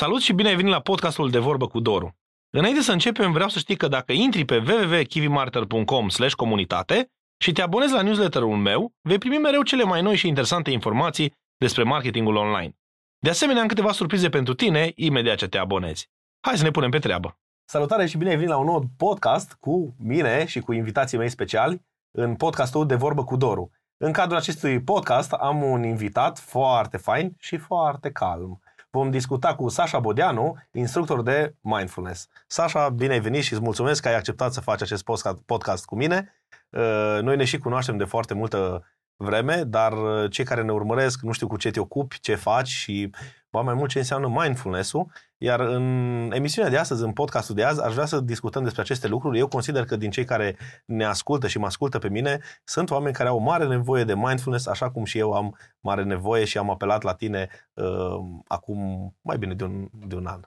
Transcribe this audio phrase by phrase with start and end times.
[0.00, 2.16] Salut și bine ai venit la podcastul De Vorbă cu Doru.
[2.50, 7.10] Înainte să începem, vreau să știi că dacă intri pe www.kivimarter.com comunitate
[7.42, 11.34] și te abonezi la newsletterul meu, vei primi mereu cele mai noi și interesante informații
[11.56, 12.72] despre marketingul online.
[13.18, 16.08] De asemenea, am câteva surprize pentru tine imediat ce te abonezi.
[16.46, 17.38] Hai să ne punem pe treabă!
[17.64, 21.28] Salutare și bine ai venit la un nou podcast cu mine și cu invitații mei
[21.28, 23.70] speciali în podcastul De Vorbă cu Doru.
[23.96, 28.60] În cadrul acestui podcast am un invitat foarte fain și foarte calm
[28.90, 32.28] vom discuta cu Sasha Bodeanu, instructor de mindfulness.
[32.46, 35.04] Sasha, bine ai venit și îți mulțumesc că ai acceptat să faci acest
[35.46, 36.34] podcast cu mine.
[36.70, 38.84] Uh, noi ne și cunoaștem de foarte multă
[39.16, 42.68] vreme, dar uh, cei care ne urmăresc nu știu cu ce te ocupi, ce faci
[42.68, 43.10] și
[43.50, 45.06] ba mai mult ce înseamnă mindfulness-ul.
[45.42, 49.08] Iar în emisiunea de astăzi, în podcastul de azi, aș vrea să discutăm despre aceste
[49.08, 49.38] lucruri.
[49.38, 53.14] Eu consider că din cei care ne ascultă și mă ascultă pe mine, sunt oameni
[53.14, 56.58] care au o mare nevoie de mindfulness, așa cum și eu am mare nevoie și
[56.58, 58.78] am apelat la tine uh, acum
[59.20, 60.40] mai bine de un, de un an.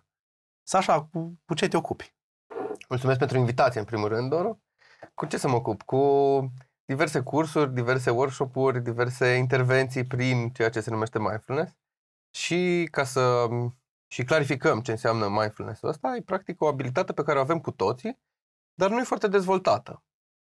[0.63, 2.15] Sasha, cu, cu ce te ocupi?
[2.89, 4.61] Mulțumesc pentru invitație, în primul rând, Doru.
[5.13, 5.81] Cu ce să mă ocup?
[5.81, 6.01] Cu
[6.85, 11.71] diverse cursuri, diverse workshop-uri, diverse intervenții prin ceea ce se numește mindfulness.
[12.31, 13.47] Și ca să
[14.13, 17.71] și clarificăm ce înseamnă mindfulness-ul ăsta, e practic o abilitate pe care o avem cu
[17.71, 18.19] toții,
[18.73, 20.03] dar nu e foarte dezvoltată.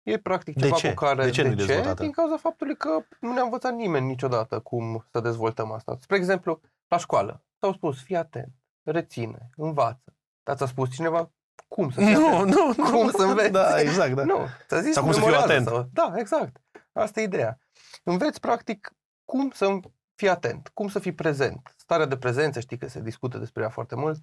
[0.03, 0.93] E practic de ceva ce?
[0.93, 1.23] cu care...
[1.23, 1.65] De ce, de nu ce?
[1.65, 2.01] dezvoltată?
[2.01, 5.97] Din cauza faptului că nu ne-a învățat nimeni niciodată cum să dezvoltăm asta.
[5.99, 10.15] Spre exemplu, la școală s-au spus, fii atent, reține, învață.
[10.43, 11.31] Dar ți-a spus cineva
[11.67, 12.55] cum să fii Nu, atent?
[12.55, 13.09] nu, Cum nu.
[13.09, 13.51] să înveți?
[13.51, 14.23] Da, exact, da.
[14.23, 15.67] Nu, ți-a zis Sau cum să fiu memorează atent.
[15.67, 15.89] Sau...
[15.93, 16.57] Da, exact.
[16.93, 17.59] Asta e ideea.
[18.03, 19.79] Înveți, practic, cum să
[20.17, 21.73] fii atent, cum să fii prezent.
[21.77, 24.19] Starea de prezență, știi că se discută despre ea foarte mult,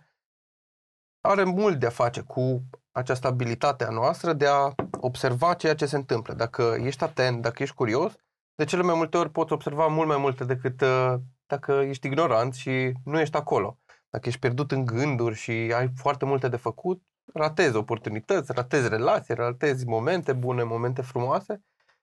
[1.20, 5.87] are mult de a face cu această abilitate a noastră de a observa ceea ce
[5.87, 6.34] se întâmplă.
[6.34, 8.15] Dacă ești atent, dacă ești curios,
[8.55, 11.15] de cele mai multe ori poți observa mult mai multe decât uh,
[11.47, 13.78] dacă ești ignorant și nu ești acolo.
[14.11, 19.34] Dacă ești pierdut în gânduri și ai foarte multe de făcut, ratezi oportunități, ratezi relații,
[19.34, 21.62] ratezi momente bune, momente frumoase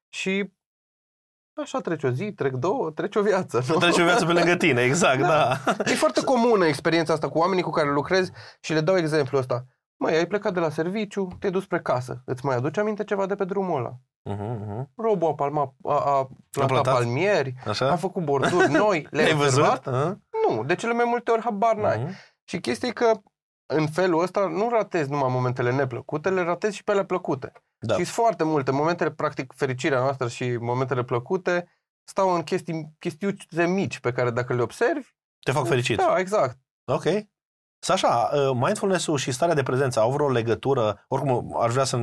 [0.10, 0.54] și
[1.62, 3.64] așa trece o zi, trec două, trece o viață.
[3.68, 3.76] Nu?
[3.76, 5.28] Trece o viață pe lângă tine, exact, da.
[5.66, 5.76] Da.
[5.86, 9.66] E foarte comună experiența asta cu oamenii cu care lucrezi și le dau exemplu ăsta.
[9.98, 12.22] Măi, ai plecat de la serviciu, te-ai dus spre casă.
[12.26, 13.92] Îți mai aduce aminte ceva de pe drumul ăla?
[14.30, 14.84] Uh-huh, uh-huh.
[14.96, 16.94] Robul a, palma, a, a plantat plantat?
[16.94, 17.92] palmieri, Așa?
[17.92, 19.64] a făcut borduri noi, le-ai Le-ai văzut?
[19.64, 19.88] observat?
[19.88, 20.18] Uh-huh.
[20.50, 22.06] Nu, de cele mai multe ori habar n-ai.
[22.06, 22.16] Uh-huh.
[22.44, 23.12] Și chestia e că
[23.74, 27.52] în felul ăsta nu ratezi numai momentele neplăcute, le ratezi și pe ale plăcute.
[27.84, 27.94] Da.
[27.94, 28.72] Și sunt foarte multe.
[28.72, 31.70] Momentele, practic, fericirea noastră și momentele plăcute
[32.04, 35.08] stau în chestii, chestiuțe mici pe care dacă le observi...
[35.44, 35.98] Te fac fericit.
[35.98, 36.58] Da, exact.
[36.86, 37.04] Ok.
[37.80, 41.06] Sasha, uh, mindfulness-ul și starea de prezență au vreo legătură?
[41.08, 42.00] Oricum, aș vrea să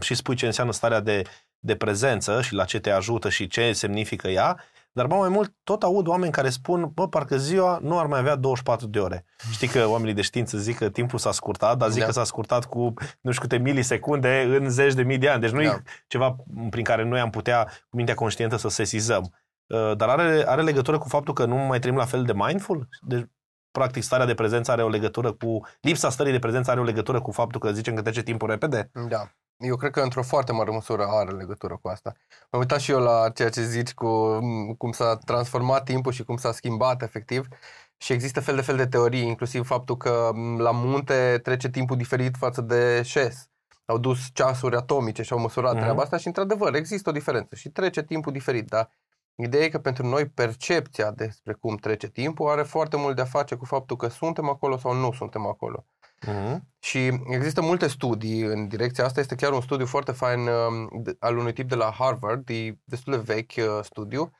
[0.00, 1.22] și spui ce înseamnă starea de,
[1.58, 4.60] de prezență și la ce te ajută și ce semnifică ea,
[4.96, 8.34] dar mai mult tot aud oameni care spun, bă, parcă ziua nu ar mai avea
[8.34, 9.24] 24 de ore.
[9.52, 12.06] Știi că oamenii de știință zic că timpul s-a scurtat, dar zic Da.
[12.06, 15.40] că s-a scurtat cu nu știu câte milisecunde în zeci de mii de ani.
[15.40, 15.78] Deci nu e Da.
[16.06, 16.36] ceva
[16.70, 19.34] prin care noi am putea, cu mintea conștientă, să sesizăm.
[19.66, 22.88] Uh, Dar are, are legătură cu faptul că nu mai trăim la fel de mindful?
[23.00, 23.24] Deci,
[23.70, 25.66] practic, starea de prezență are o legătură cu...
[25.80, 28.90] Lipsa stării de prezență are o legătură cu faptul că zicem că trece timpul repede?
[29.08, 29.30] Da.
[29.58, 32.12] Eu cred că într-o foarte mare măsură are legătură cu asta.
[32.50, 34.06] M-am uitat și eu la ceea ce zici cu
[34.42, 37.48] m, cum s-a transformat timpul și cum s-a schimbat efectiv
[37.96, 41.96] și există fel de fel de teorii, inclusiv faptul că m, la munte trece timpul
[41.96, 43.48] diferit față de șes.
[43.84, 45.80] Au dus ceasuri atomice și au măsurat Mhm.
[45.82, 48.90] treaba asta și într-adevăr există o diferență și trece timpul diferit, dar
[49.34, 53.24] ideea e că pentru noi percepția despre cum trece timpul are foarte mult de a
[53.24, 55.84] face cu faptul că suntem acolo sau nu suntem acolo.
[56.20, 56.56] Uh-huh.
[56.78, 59.20] Și există multe studii în direcția asta.
[59.20, 62.78] Este chiar un studiu foarte fain um, de- al unui tip de la Harvard, e
[62.84, 64.30] destul de vechi uh, studiu.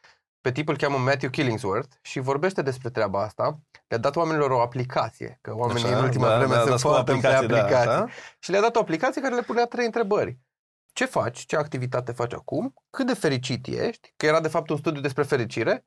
[0.41, 3.61] Pe tipul îl cheamă Matthew Killingsworth și vorbește despre treaba asta.
[3.89, 6.77] Le-a dat oamenilor o aplicație, că oamenii Așa, în ultima da, vreme da, se da,
[6.77, 7.91] scot poată pe aplicații, da, aplicații.
[7.91, 8.07] așa.
[8.39, 10.39] și le-a dat o aplicație care le punea trei întrebări.
[10.93, 11.39] Ce faci?
[11.47, 12.75] Ce activitate faci acum?
[12.91, 14.13] Cât de fericit ești?
[14.17, 15.87] Că era de fapt un studiu despre fericire.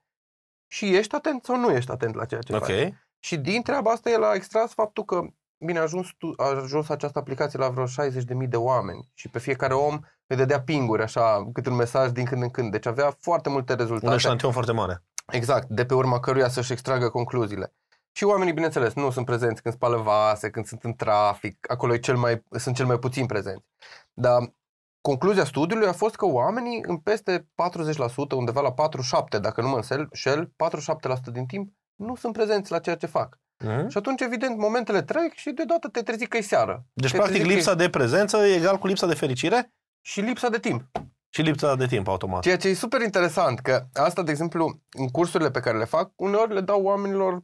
[0.68, 2.66] Și ești atent sau nu ești atent la ceea ce Ok.
[2.66, 2.94] faci?
[3.20, 5.22] Și din treaba asta el a extras faptul că,
[5.66, 9.40] bine, a ajuns, tu, a ajuns această aplicație la vreo 60.000 de oameni și pe
[9.40, 12.72] fiecare om îi dădea pinguri, așa, câte un mesaj din când în când.
[12.72, 14.16] Deci avea foarte multe Un rezultate.
[14.16, 15.04] eșantion foarte mare.
[15.32, 17.74] Exact, de pe urma căruia să-și extragă concluziile.
[18.12, 22.00] Și oamenii, bineînțeles, nu sunt prezenți când spală vase, când sunt în trafic, acolo e
[22.00, 23.66] cel mai, sunt cel mai puțin prezenți.
[24.14, 24.54] Dar
[25.02, 29.76] concluzia studiului a fost că oamenii în peste 40%, undeva la 47%, dacă nu mă
[29.76, 33.40] înșel, 47% din timp nu sunt prezenți la ceea ce fac.
[33.66, 33.88] Uh-huh.
[33.88, 36.86] Și atunci, evident, momentele trec și deodată te trezi că e seară.
[36.94, 39.74] Deci, te practic, trezi că e- lipsa de prezență e egal cu lipsa de fericire
[40.02, 40.84] Și lipsa de timp.
[41.30, 42.42] și lipsa de timp automat.
[42.42, 46.12] Ceea ce e super interesant, că asta, de exemplu, în cursurile pe care le fac,
[46.16, 47.44] uneori le dau oamenilor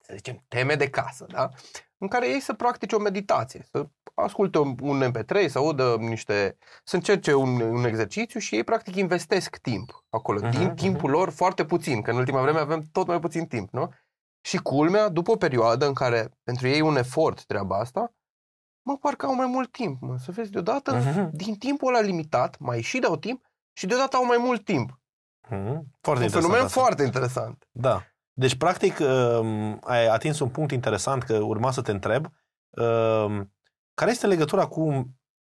[0.00, 1.48] să zicem, teme de casă, da?
[1.98, 6.56] În care ei să practice o meditație, să asculte un un MP3, să audă niște,
[6.84, 10.38] să încerce un, un exercițiu și ei practic investesc timp acolo.
[10.42, 10.74] Mhm, Timp, mhm.
[10.74, 13.92] timpul lor foarte puțin, că în ultima vreme avem tot mai puțin timp, nu?
[14.48, 18.14] Și culmea, după o perioadă în care pentru ei e un efort treaba asta,
[18.86, 21.30] mă, parcă au mai mult timp, mă, să vezi, deodată, Mhm.
[21.32, 25.00] din timpul ăla limitat, mai și dau timp și deodată au mai mult timp.
[25.48, 25.90] Mhm.
[26.00, 26.80] Foarte un interesant fenomen asta.
[26.80, 27.68] foarte interesant.
[27.70, 28.02] Da.
[28.32, 32.26] Deci, practic, um, ai atins un punct interesant că urma să te întreb.
[32.70, 33.52] um,
[33.94, 35.08] Care este legătura cu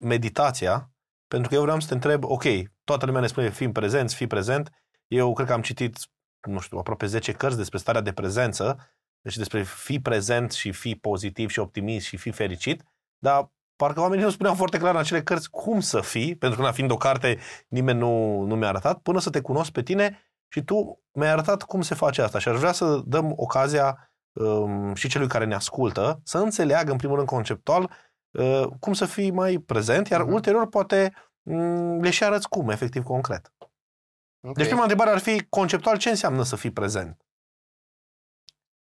[0.05, 0.91] meditația?
[1.29, 2.43] Pentru că eu vreau să te întreb, ok,
[2.85, 4.71] toată lumea ne spune fii prezenți, fii prezent.
[5.07, 5.97] Eu cred că am citit,
[6.51, 8.79] nu știu, aproape 10 cărți despre starea de prezență,
[9.21, 12.83] deci despre fi prezent și fi pozitiv și optimist și fi fericit,
[13.19, 16.65] dar parcă oamenii nu spuneau foarte clar în acele cărți cum să fii, pentru că,
[16.65, 20.19] na, fiind o carte, nimeni nu, nu mi-a arătat, până să te cunosc pe tine
[20.49, 24.95] și tu mi-ai arătat cum se face asta și aș vrea să dăm ocazia um,
[24.95, 27.91] și celui care ne ascultă să înțeleagă, în primul rând, conceptual,
[28.31, 30.33] uh, cum să fii mai prezent, iar Mhm.
[30.33, 31.13] ulterior poate
[31.43, 33.53] um, le și arăți cum, efectiv, concret.
[34.45, 34.55] Okay.
[34.55, 37.27] Deci prima întrebare ar fi, conceptual, ce înseamnă să fii prezent?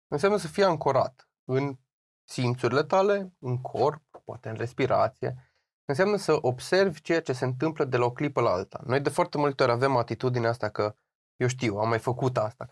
[0.08, 1.78] Înseamnă să fii ancorat în
[2.24, 5.54] simțurile tale, în corp, poate în respirație.
[5.86, 8.82] Înseamnă să observi ceea ce se întâmplă de la o clipă la alta.
[8.86, 10.96] Noi de foarte multe ori avem atitudinea asta că
[11.36, 12.66] eu știu, am mai făcut asta.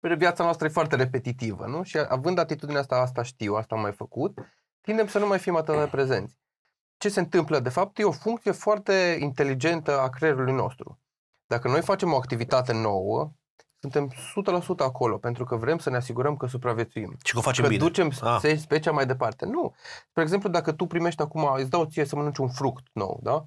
[0.00, 1.82] Că viața noastră e foarte repetitivă, nu?
[1.82, 4.38] Și având atitudinea asta, asta știu, asta am mai făcut,
[4.80, 6.38] tindem să nu mai fim atât de prezenți.
[6.96, 7.60] Ce se întâmplă?
[7.60, 10.98] De fapt, e o funcție foarte inteligentă a creierului nostru.
[11.46, 13.32] Dacă noi facem o activitate nouă,
[13.80, 17.16] suntem 100% acolo, pentru că vrem să ne asigurăm că supraviețuim.
[17.24, 17.82] Și că o facem Că bine.
[17.84, 18.38] ducem Ah.
[18.42, 18.56] ah.
[18.58, 19.46] specia mai departe.
[19.46, 19.74] Nu.
[20.08, 23.44] Spre exemplu, dacă tu primești acum, îți dau ție să mănânci un fruct nou, da?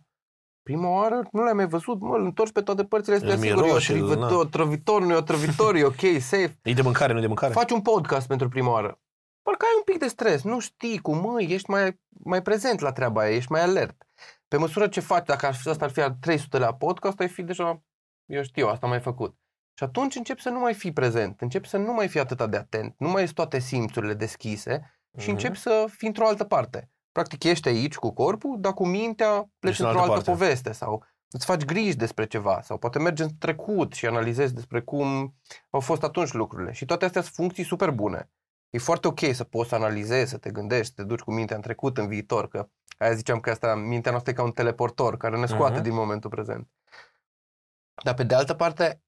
[0.64, 3.62] Prima oară nu l-ai mai văzut, mă, îl întorci pe toate părțile, este Îl sigur,
[3.64, 6.02] e miroși, îl- otrăvitor, otrăvitor, nu e otrăvitor, e ok,
[6.32, 6.60] safe.
[6.64, 7.54] E de mâncare, nu e de mâncare?
[7.54, 9.00] Faci un podcast pentru prima oară.
[9.42, 12.92] Parcă ai un pic de stres, nu știi cum, mă, ești mai, mai prezent la
[12.92, 14.04] treaba aia, ești mai alert.
[14.48, 17.28] Pe măsură ce faci, dacă ar fi, asta ar fi al 300 la podcast, ai
[17.30, 17.82] fi deja,
[18.28, 19.38] eu știu, asta am mai făcut.
[19.74, 22.58] Și atunci începi să nu mai fii prezent, începi să nu mai fii atât de
[22.58, 25.30] atent, nu mai ești toate simțurile deschise și Mhm.
[25.30, 26.92] începi să fii într-o altă parte.
[27.12, 30.44] Practic ești aici cu corpul, dar cu mintea pleci Ești în într-o altă altă parte.
[30.44, 34.82] poveste sau îți faci griji despre ceva sau poate mergi în trecut și analizezi despre
[34.82, 35.36] cum
[35.70, 36.72] au fost atunci lucrurile.
[36.72, 38.30] Și toate astea sunt funcții super bune.
[38.70, 41.56] E foarte ok să poți să analizezi, să te gândești, să te duci cu mintea
[41.56, 45.18] în trecut, în viitor, că aia ziceam că asta, mintea noastră e ca un teleportor
[45.18, 45.84] care ne scoate Mhm.
[45.84, 46.68] din momentul prezent.
[48.04, 49.02] Dar pe de altă parte,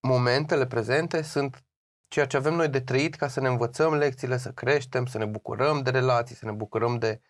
[0.00, 1.64] momentele prezente sunt
[2.08, 5.24] ceea ce avem noi de trăit ca să ne învățăm lecțiile, să creștem, să ne
[5.24, 7.20] bucurăm de relații, să ne bucurăm de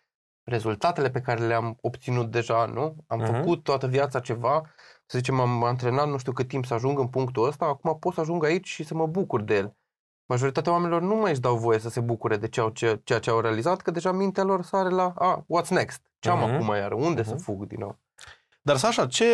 [0.43, 2.95] rezultatele pe care le-am obținut deja, nu?
[3.07, 3.33] Am Mhm.
[3.33, 4.61] făcut toată viața ceva,
[5.05, 8.13] să zicem, am antrenat nu știu cât timp să ajung în punctul ăsta, acum pot
[8.13, 9.75] să ajung aici și să mă bucur de el.
[10.25, 13.29] Majoritatea oamenilor nu mai își dau voie să se bucure de ceea ce, ceea ce
[13.29, 16.01] au realizat, că deja mintea lor sare la, a, what's next?
[16.19, 16.53] Ce am Mhm.
[16.53, 16.95] acum iară?
[16.95, 17.43] Unde să Mhm.
[17.43, 17.99] fug din nou?
[18.61, 19.25] Dar Sasha, ce,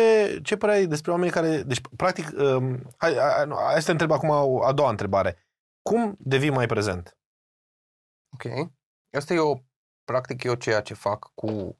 [0.42, 1.62] ce părere ai despre oamenii care...
[1.62, 5.36] Deci, practic, um, hai, hai, nu, hai să te întreb acum o, a doua întrebare.
[5.82, 7.18] Cum devii mai prezent?
[8.32, 8.70] Ok.
[9.16, 9.54] Asta e o,
[10.04, 11.78] practic, eu ceea ce fac cu,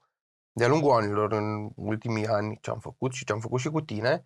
[0.53, 3.81] de-a lungul anilor, în ultimii ani, ce am făcut și ce am făcut și cu
[3.81, 4.25] tine,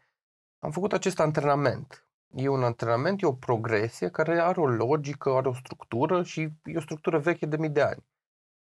[0.58, 2.06] am făcut acest antrenament.
[2.34, 6.76] E un antrenament, e o progresie care are o logică, are o structură și e
[6.76, 8.06] o structură veche de mii de ani.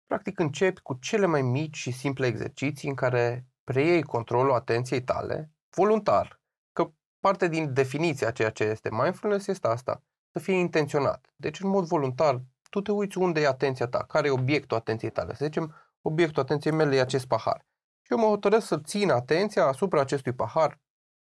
[0.06, 5.50] Practic începi cu cele mai mici și simple exerciții în care preiei controlul atenției tale,
[5.70, 6.40] voluntar.
[6.72, 6.90] Că
[7.20, 10.02] parte din definiția ceea ce este mindfulness este asta,
[10.32, 11.32] să fie intenționat.
[11.36, 15.10] Deci, în mod voluntar, tu te uiți unde e atenția ta, care e obiectul atenției
[15.10, 15.34] tale.
[15.34, 17.66] Să zicem, obiectul atenției mele e acest pahar.
[18.02, 20.80] Și eu mă hotărăsc să țin atenția asupra acestui pahar,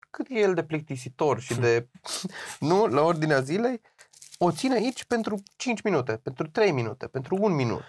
[0.10, 1.90] cât e el de plictisitor și de,
[2.70, 3.82] nu, la ordinea zilei,
[4.38, 7.84] o țin aici pentru 5 minute, pentru 3 minute, pentru 1 minut.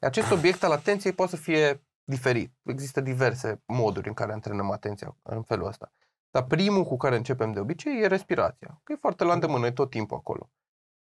[0.00, 2.52] Acest obiect al atenției poate să fie diferit.
[2.62, 5.92] Există diverse moduri în care antrenăm atenția în felul ăsta.
[6.30, 8.80] Dar primul cu care începem de obicei e respirația.
[8.84, 10.50] Că e foarte la îndemână, e tot timpul acolo.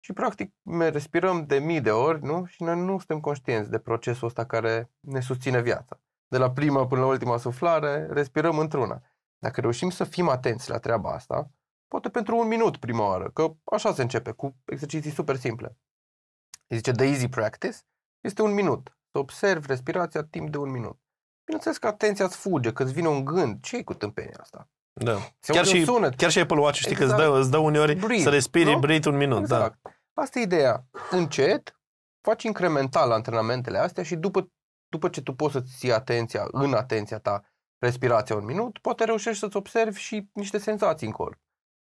[0.01, 2.45] Și practic ne respirăm de mii de ori, nu?
[2.45, 6.01] Și noi nu suntem conștienți de procesul ăsta care ne susține viața.
[6.29, 9.03] De la prima până la ultima suflare, respirăm într-una.
[9.39, 11.51] Dacă reușim să fim atenți la treaba asta,
[11.89, 15.77] poate pentru un minut prima oară, că așa se începe, cu exerciții super simple.
[16.67, 17.77] Îi zice the easy practice,
[18.21, 18.99] este un minut.
[19.13, 20.99] Să observi respirația timp de un minut.
[21.45, 23.63] Bineînțeles că atenția îți fuge, că îți vine un gând.
[23.63, 24.69] ce cu tâmpenia asta?
[24.93, 25.17] Da.
[25.39, 26.15] Se Chiar aude un și, sunet.
[26.15, 27.31] chiar și Apple Watch, știi că îți Exact.
[27.33, 28.79] dă, îți dă uneori Breathe, să respiri, nu?
[28.79, 29.47] breathe un minut.
[29.47, 29.57] Da.
[29.57, 30.03] Exact.
[30.15, 30.85] Asta e ideea.
[31.11, 31.81] Încet,
[32.21, 34.51] faci incremental antrenamentele astea și după,
[34.89, 37.45] după ce tu poți să-ți ții atenția, în atenția ta,
[37.79, 41.39] respirația un minut, poate reușești să-ți observi și niște senzații în corp.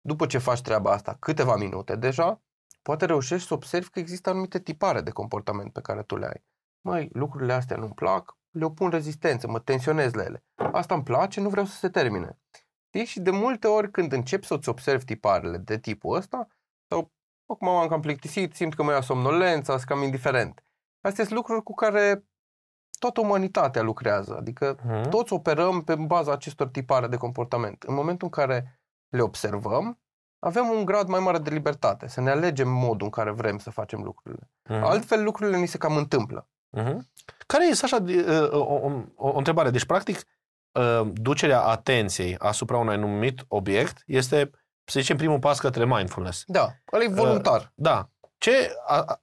[0.00, 2.42] După ce faci treaba asta câteva minute deja,
[2.82, 6.44] poate reușești să observi că există anumite tipare de comportament pe care tu le ai.
[6.80, 10.44] Măi, lucrurile astea nu-mi plac, le opun rezistență, mă tensionez la ele.
[10.72, 12.38] Asta îmi place, nu vreau să se termine.
[12.88, 13.04] Știi?
[13.04, 16.46] Și de multe ori când începi să-ți observi tiparele de tipul ăsta,
[16.90, 17.12] sau
[17.46, 20.62] acum m-am cam plictisit, simt că mă ia somnolența, sunt cam indiferent.
[21.00, 22.24] Astea sunt lucruri cu care
[22.98, 25.08] toată umanitatea lucrează, adică Mhm.
[25.08, 27.82] toți operăm pe baza acestor tipare de comportament.
[27.82, 30.00] În momentul în care le observăm,
[30.38, 33.70] avem un grad mai mare de libertate, să ne alegem modul în care vrem să
[33.70, 34.50] facem lucrurile.
[34.68, 34.82] Mhm.
[34.82, 36.48] Altfel, lucrurile ni se cam întâmplă.
[36.70, 37.10] Mhm.
[37.46, 39.70] Care este așa de- uh, o, o, o, o întrebare?
[39.70, 40.20] Deci, practic,
[40.72, 44.50] uh, ducerea atenției asupra unui anumit obiect este,
[44.84, 46.42] să zicem, primul pas către mindfulness.
[46.46, 47.72] Da, ăla e voluntar.
[47.74, 48.10] Da.
[48.38, 49.22] Ce, a, a,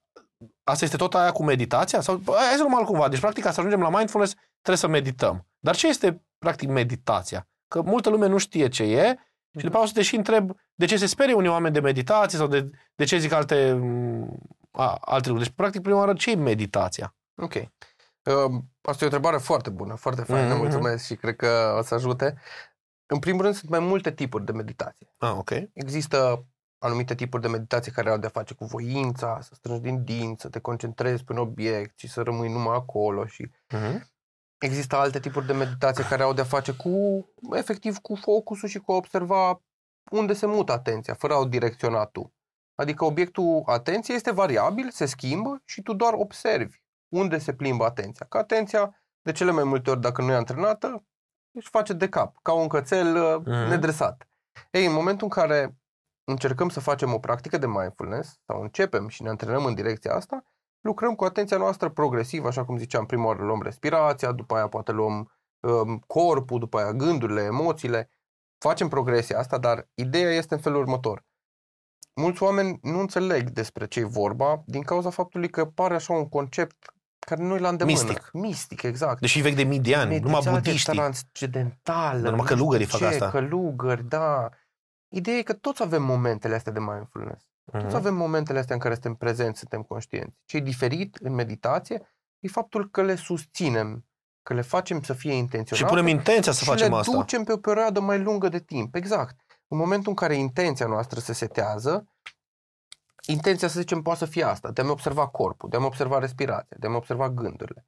[0.64, 2.02] asta este tot aia cu meditația?
[2.02, 3.10] Sau, bă, hai să luăm altcumva.
[3.10, 5.48] Deci, practic, ca să ajungem la mindfulness, trebuie să medităm.
[5.60, 7.48] Dar ce este, practic, meditația?
[7.68, 9.16] Că multă lume nu știe ce e
[9.58, 11.80] și după aceea o să te și întreb de ce se sperie unii oameni de
[11.80, 14.38] meditație sau de, de ce zic alte, m,
[14.72, 15.48] a, alte lucruri.
[15.48, 17.16] Deci, practic, prima oară, ce e meditația?
[17.36, 17.54] Ok.
[17.54, 20.58] Uh, asta e o întrebare foarte bună, foarte faină, Mhm.
[20.58, 22.38] mulțumesc și cred că o să ajute.
[23.06, 25.08] În primul rând, sunt mai multe tipuri de meditație.
[25.18, 25.50] Ah, ok.
[25.74, 26.46] Există
[26.78, 30.50] anumite tipuri de meditație care au de-a face cu voința, să strângi din dinți, să
[30.50, 34.14] te concentrezi pe un obiect și să rămâi numai acolo și Uh-huh.
[34.58, 38.92] Există alte tipuri de meditație care au de-a face cu, efectiv, cu focusul și cu
[38.92, 39.62] a observa
[40.12, 42.34] unde se mută atenția, fără a o direcționa tu.
[42.76, 46.78] Adică obiectul atenției este variabil, se schimbă și tu doar observi
[47.10, 48.26] unde se plimbă atenția.
[48.30, 51.06] Că atenția, de cele mai multe ori, dacă nu e antrenată,
[51.52, 53.70] își face de cap, ca un cățel uh, Mhm.
[53.70, 54.28] nedresat.
[54.72, 55.78] Ei, în momentul în care
[56.24, 60.44] încercăm să facem o practică de mindfulness sau începem și ne antrenăm în direcția asta,
[60.82, 64.92] lucrăm cu atenția noastră progresiv, așa cum ziceam, prima oară luăm respirația, după aia poate
[64.92, 68.10] luăm um, corpul, după aia gândurile, emoțiile.
[68.58, 71.26] Facem progresia asta, dar ideea este în felul următor.
[72.16, 76.30] Mulți oameni nu înțeleg despre ce e vorba din cauza faptului că pare așa un
[76.30, 76.94] concept
[77.26, 77.98] care nu-i la îndemână.
[77.98, 78.30] Mistic.
[78.34, 79.20] Mistic, exact.
[79.20, 80.94] Deși vechi de mii de ani, numai Meditație budiștii.
[80.94, 82.20] transcendentală.
[82.20, 83.30] Dar numai nu știu călugării fac ce, asta.
[83.30, 84.50] Călugări, da.
[85.16, 87.44] Ideea e că toți avem momentele astea de mindfulness.
[87.72, 87.96] Toți Mhm.
[87.96, 90.36] avem momentele astea în care suntem prezenți, suntem conștienți.
[90.46, 92.02] Ce e diferit în meditație
[92.40, 94.06] e faptul că le susținem,
[94.44, 97.12] că le facem să fie Și intenționate punem intenția să și facem le asta.
[97.12, 98.96] ducem pe o perioadă mai lungă de timp.
[98.96, 99.36] Exact.
[99.68, 102.06] În momentul în care intenția noastră se setează,
[103.26, 106.78] intenția, să zicem, poate să fie asta, de a-mi observa corpul, de a-mi observa respirația,
[106.80, 107.88] de a-mi observa gândurile.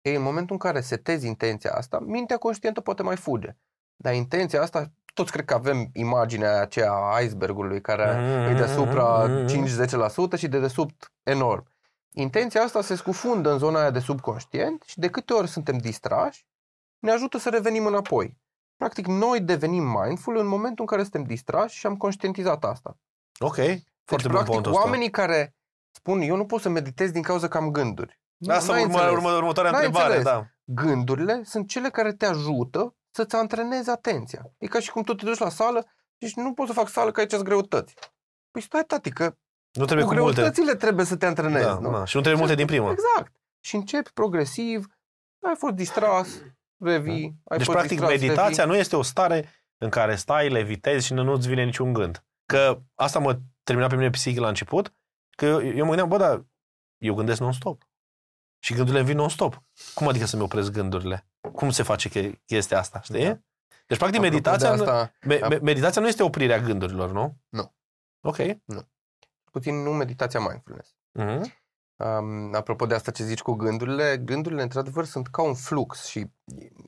[0.00, 3.56] Ei, în momentul în care setezi intenția asta, mintea conștientă poate mai fuge.
[3.96, 9.24] Dar intenția asta, toți cred că avem imaginea aceea a icebergului care Mhm, e deasupra
[9.24, 9.46] mhm, mhm.
[10.34, 11.70] 5-10% și de desubt enorm.
[12.14, 16.46] Intenția asta se scufundă în zona aia de subconștient și de câte ori suntem distrași,
[16.98, 18.40] ne ajută să revenim înapoi.
[18.76, 22.98] Practic, noi devenim mindful în momentul în care suntem distrași și am conștientizat asta.
[23.38, 23.56] Ok,
[24.04, 24.84] Deci, foarte bun practic, punctul ăsta.
[24.84, 25.54] oamenii care
[25.90, 28.20] spun, eu nu pot să meditez din cauza că am gânduri.
[28.36, 29.16] Nu, Asta n-ai urmă, înțeles.
[29.16, 30.36] urmă, următoarea N-ai întrebare, înțeles.
[30.38, 30.46] da.
[30.64, 34.42] Gândurile sunt cele care te ajută să-ți antrenezi atenția.
[34.58, 35.86] E ca și cum tu te duci la sală
[36.26, 37.94] și nu poți să fac sală că aici sunt greutăți.
[38.50, 39.24] Păi stai, tati, că
[39.72, 40.34] Nu trebuie cu cu multe.
[40.40, 41.90] greutățile trebuie să te antrenezi, Da, nu?
[41.90, 42.04] da.
[42.04, 42.90] Și nu trebuie multe din prima.
[42.90, 43.32] Exact.
[43.64, 44.86] Și începi progresiv,
[45.46, 46.28] ai fost distras,
[46.78, 48.70] revii, ai Deci, fost practic, distras, meditația revii.
[48.72, 52.24] nu este o stare în care stai, levitezi și nu- nu-ți vine niciun gând.
[52.46, 54.94] Că asta mă termina pe mine psihic la început,
[55.36, 56.46] că eu, eu mă gândeam, bă, dar
[56.98, 57.88] eu gândesc non-stop.
[58.64, 59.62] Și gândurile îmi vin non-stop.
[59.94, 61.26] Cum adică să-mi opresc gândurile?
[61.52, 63.24] Cum se face che- chestia asta, știi?
[63.24, 63.38] Da.
[63.86, 67.40] Deci, practic, Apropo meditația, de asta, me, me, meditația nu este oprirea gândurilor, nu?
[67.48, 67.74] Nu.
[68.20, 68.36] Ok.
[69.50, 70.94] puțin nu meditația mindfulness.
[71.12, 71.61] Mhm.
[72.04, 76.26] Um, apropo de asta ce zici cu gândurile, gândurile într-adevăr sunt ca un flux și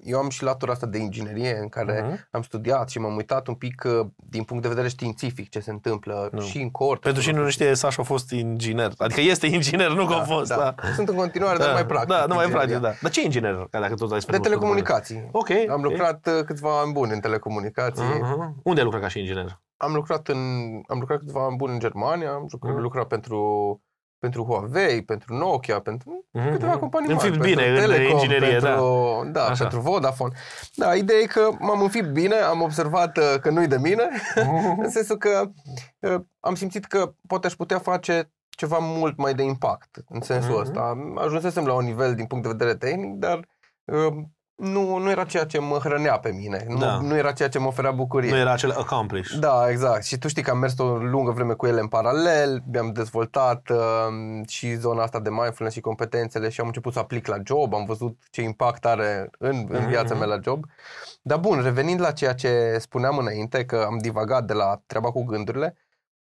[0.03, 2.29] eu am și latura asta de inginerie în care Mhm.
[2.31, 5.71] am studiat și m-am uitat un pic uh, din punct de vedere științific ce se
[5.71, 6.41] întâmplă Nu.
[6.41, 7.01] și în cort.
[7.01, 8.93] Pentru cine nu știe, Sașa a fost inginer.
[8.97, 10.49] Adică este inginer, nu că a fost.
[10.49, 12.09] Da, Sunt în continuare, dar da, nu mai practic.
[12.09, 12.91] Da, nu mai practic, ingineria.
[12.91, 12.99] da.
[13.03, 13.67] Dar ce inginer?
[13.71, 15.29] Ca dacă tot ai De telecomunicații.
[15.33, 15.51] Ok.
[15.51, 15.83] Am ok.
[15.91, 18.05] lucrat uh, câțiva ani buni în telecomunicații.
[18.21, 18.61] Mhm.
[18.63, 19.61] Unde ai lucrat ca și inginer?
[19.77, 20.39] Am lucrat în
[20.87, 22.83] am lucrat câțiva ani buni în Germania, am lucrat, Mhm.
[22.83, 23.81] lucrat pentru
[24.25, 28.67] pentru Huawei, pentru Nokia, pentru câteva companii Înfipt mari, bine pentru în Telecom, inginerie, da.
[28.69, 29.63] pentru, da, Așa.
[29.63, 30.33] pentru Vodafone.
[30.75, 34.09] Da, ideea e că m-am înfipt bine, am observat uh, că nu-i de mine,
[34.83, 35.51] în sensul că
[35.99, 40.51] uh, am simțit că poate aș putea face ceva mult mai de impact în sensul
[40.53, 40.61] Mhm.
[40.61, 40.95] ăsta.
[41.17, 43.47] Ajunsesem la un nivel din punct de vedere tehnic, dar
[43.85, 44.15] uh,
[44.57, 47.01] nu, nu era ceea ce mă hrănea pe mine, nu, Da.
[47.01, 48.31] nu era ceea ce mă oferea bucurie.
[48.31, 49.31] Nu era acel accomplish.
[49.39, 50.05] Da, exact.
[50.05, 53.69] Și tu știi că am mers o lungă vreme cu ele în paralel, mi-am dezvoltat
[53.69, 57.75] uh, și zona asta de mindfulness și competențele și am început să aplic la job,
[57.75, 59.89] am văzut ce impact are în, în Mhm.
[59.89, 60.65] viața mea la job.
[61.23, 65.25] Dar bun, revenind la ceea ce spuneam înainte, că am divagat de la treaba cu
[65.25, 65.77] gândurile,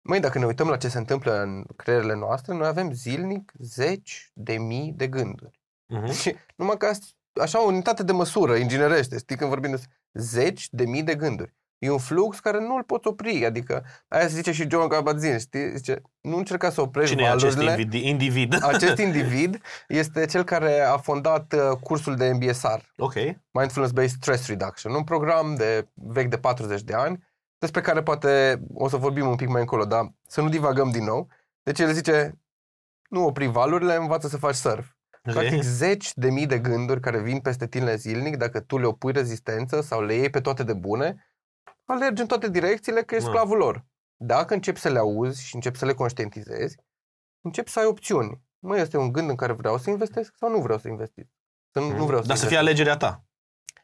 [0.05, 4.31] Măi, dacă ne uităm la ce se întâmplă în creierele noastre, noi avem zilnic zeci
[4.33, 5.61] de mii de gânduri.
[5.87, 6.11] Mhm.
[6.21, 7.05] Și numai că asta-
[7.41, 9.81] așa o unitate de măsură inginerește, știi, când vorbim de
[10.13, 11.53] zeci de mii de gânduri.
[11.77, 15.39] E un flux care nu îl poți opri, adică aia se zice și John Kabat-Zinn,
[15.39, 15.75] știi?
[15.75, 17.81] Zice, nu încerca să oprești Cine e acest valurile.
[17.81, 18.03] individ?
[18.05, 18.63] individ?
[18.73, 23.13] Acest individ este cel care a fondat uh, cursul de MBSR, Ok.
[23.51, 27.23] Mindfulness Based Stress Reduction, un program de vechi de 40 de ani,
[27.57, 31.03] despre care poate o să vorbim un pic mai încolo, dar să nu divagăm din
[31.03, 31.27] nou.
[31.63, 32.39] Deci el zice,
[33.09, 34.85] nu opri valurile, învață să faci surf.
[35.27, 35.33] Ok.
[35.33, 39.11] Practic zeci de mii de gânduri care vin peste tine zilnic, dacă tu le opui
[39.11, 41.27] rezistență sau le iei pe toate de bune,
[41.85, 43.33] alergi în toate direcțiile că ești Da.
[43.33, 43.85] sclavul lor.
[44.15, 46.77] Dacă începi să le auzi și începi să le conștientizezi,
[47.41, 48.41] începi să ai opțiuni.
[48.59, 51.27] Măi, este un gând în care vreau să investesc sau nu vreau să investesc.
[51.71, 52.79] Să nu, nu vreau să Dar să fie investesc.
[52.89, 53.23] alegerea ta.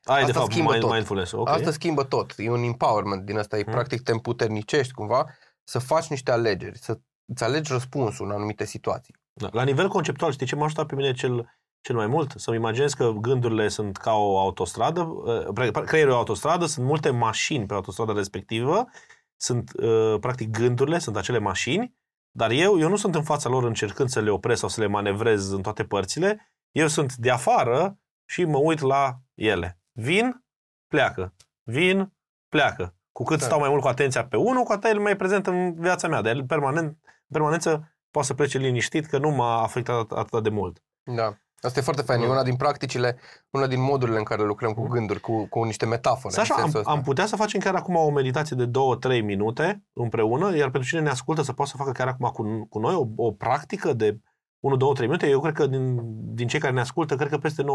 [0.04, 0.92] Ai, de Asta fapt, schimbă mind- tot.
[0.92, 1.32] mindfulness.
[1.32, 1.48] Ok.
[1.50, 2.34] Asta schimbă tot.
[2.38, 3.58] E un empowerment din asta.
[3.58, 3.72] E Hmm.
[3.72, 5.26] practic te împuternicești cumva
[5.64, 9.16] să faci niște alegeri, să îți alegi răspunsul în anumite situații.
[9.40, 9.50] Da.
[9.52, 11.50] La nivel conceptual, știi ce m-a ajutat pe mine cel,
[11.82, 12.34] cel mai mult?
[12.36, 16.86] Să-mi imaginez că gândurile sunt ca o autostradă, uh, pre- creierul e o autostradă, sunt
[16.86, 18.88] multe mașini pe autostrada respectivă,
[19.36, 21.98] sunt, uh, practic, gândurile, sunt acele mașini,
[22.32, 24.88] dar eu, eu nu sunt în fața lor încercând să le opresc sau să le
[24.88, 29.80] manevrez în toate părțile, eu sunt de afară și mă uit la ele.
[29.92, 30.44] Vin,
[30.88, 31.34] pleacă.
[31.64, 32.14] Vin,
[32.50, 32.96] pleacă.
[33.12, 33.46] Cu cât Da.
[33.46, 36.22] stau mai mult cu atenția pe unul, cu atât el mai prezent în viața mea.
[36.22, 40.50] De el permanent, în permanență poate să plece liniștit că nu m-a afectat atât de
[40.50, 40.84] mult.
[41.04, 41.34] Da.
[41.62, 42.22] Asta e foarte fain.
[42.22, 42.32] E Da.
[42.32, 43.18] una din practicile,
[43.50, 46.34] una din modurile în care lucrăm cu gânduri, cu, cu niște metafore.
[46.34, 46.92] Să așa, în am, sensul ăsta.
[46.92, 48.72] am putea să facem chiar acum o meditație de
[49.20, 52.68] 2-3 minute împreună, iar pentru cine ne ascultă să poată să facă chiar acum cu,
[52.70, 54.20] cu noi o, o practică de
[54.60, 55.28] 1, 2, 3 minute.
[55.30, 56.00] Eu cred că din,
[56.36, 57.66] din cei care ne ascultă, cred că peste 90%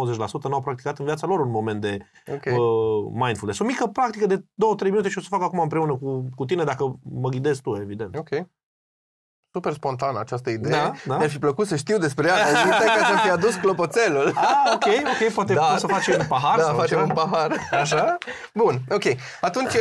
[0.49, 2.45] n-au practicat în viața lor un moment de Ok.
[2.45, 3.59] uh, mindfulness.
[3.59, 4.45] O mică practică de 2-3
[4.85, 8.17] minute și o să fac acum împreună cu, cu tine, dacă mă ghidezi tu, evident.
[8.17, 8.29] Ok.
[9.54, 10.70] Super spontană această idee.
[10.70, 11.16] Da, da.
[11.16, 14.32] Mi-ar fi plăcut să știu despre ea înainte ca să-mi fi adus clopoțelul.
[14.37, 15.61] Ah, ok, ok, poate Da.
[15.70, 15.76] da.
[15.76, 17.23] să facem un pahar da, sau facem ceva.
[17.23, 17.52] un pahar.
[17.70, 18.18] Așa?
[18.55, 19.02] Bun, ok.
[19.40, 19.72] Atunci,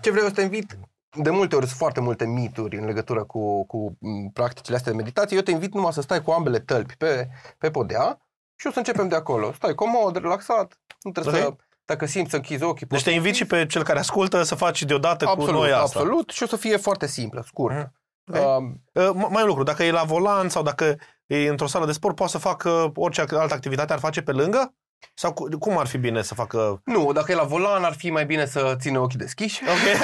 [0.00, 0.78] ce vreau să te invit,
[1.16, 4.98] de multe ori sunt foarte multe mituri în legătură cu, cu m, practicile astea de
[4.98, 5.36] meditație.
[5.36, 8.18] Eu te invit numai să stai cu ambele tălpi pe, pe podea
[8.56, 9.52] și o să începem de acolo.
[9.52, 11.40] Stai comod, relaxat, nu trebuie Ok.
[11.58, 11.64] să...
[11.84, 12.86] Dacă simți să închizi ochii...
[12.86, 13.60] Deci poți te să invit și închizi.
[13.62, 15.80] pe cel care ascultă să faci deodată absolut, cu noi asta.
[15.98, 17.78] Absolut, și o să fie foarte simplă, scurtă.
[17.78, 17.96] Mhm.
[18.34, 18.56] Ok.
[18.58, 21.86] Um, Uh, m- mai un lucru, dacă e la volan sau dacă e într-o sală
[21.86, 24.74] de sport, poate să facă orice altă activitate ar face pe lângă?
[25.14, 26.80] Sau cu- cum ar fi bine să facă...
[26.84, 29.62] nu, dacă e la volan, ar fi mai bine să țină ochii deschiși.
[29.64, 29.98] Ok.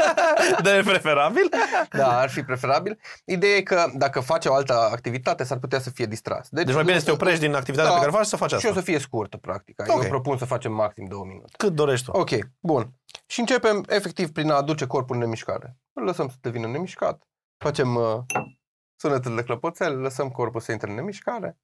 [0.62, 1.48] de preferabil?
[1.90, 2.98] Da, ar fi preferabil.
[3.24, 6.48] Ideea e că dacă face o altă activitate, s-ar putea să fie distras.
[6.50, 7.96] Deci mai bine să te oprești din activitatea Da.
[7.98, 8.72] pe care faci și să faci Și o asta.
[8.80, 9.80] să fie scurtă, practic.
[9.88, 10.02] Ok.
[10.02, 11.52] Eu propun să facem maxim două minute.
[11.56, 12.18] Cât dorești tu.
[12.18, 12.92] Ok, bun.
[13.26, 15.76] Și începem efectiv prin a aduce corpul în nemișcare.
[15.92, 17.22] Îl lăsăm să devină nemișcat.
[17.62, 18.24] Facem uh,
[18.96, 21.58] sunetul de clopoțel, lăsăm corpul să intre în nemișcare.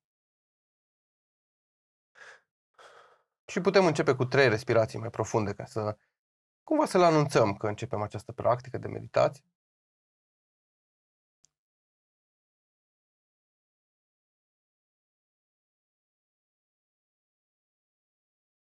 [3.47, 5.97] Și putem începe cu trei respirații mai profunde ca să
[6.63, 9.45] cumva să le anunțăm că începem această practică de meditație.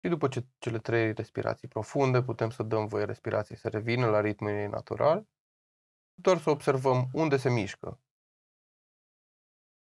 [0.01, 4.21] Și după ce cele trei respirații profunde, putem să dăm voie respirației să revină la
[4.21, 5.27] ritmul ei natural,
[6.21, 8.01] doar să observăm unde se mișcă.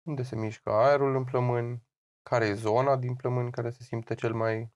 [0.03, 1.83] Unde se mișcă aerul în plămâni,
[2.23, 4.71] care e zona din plămâni care se simte cel mai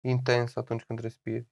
[0.00, 1.48] intens atunci când respiri.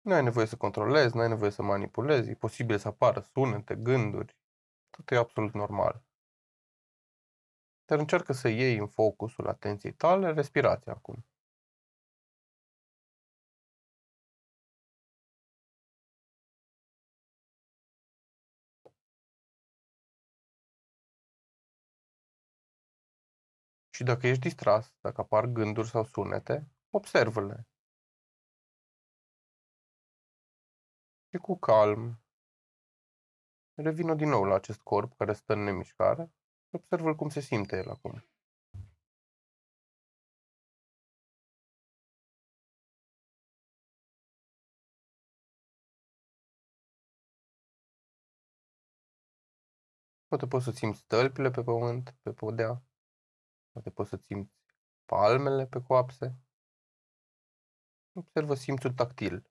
[0.00, 3.76] Nu ai nevoie să controlezi, nu ai nevoie să manipulezi, e posibil să apară sunete,
[3.76, 4.36] gânduri,
[4.90, 6.02] tot e absolut normal.
[7.84, 11.27] Dar încearcă să iei în focusul atenției tale respirația acum.
[23.98, 27.66] Și dacă ești distras, dacă apar gânduri sau sunete, observă-le.
[31.28, 32.20] Și cu calm,
[33.74, 36.32] revină din nou la acest corp care stă în nemișcare
[36.68, 38.24] și observă-l cum se simte el acum.
[50.26, 52.87] Poate poți să simți stălpile pe pământ, pe podea.
[53.78, 54.52] Poate poți să simți
[55.04, 56.38] palmele pe coapse.
[58.12, 59.50] Observă simțul tactil.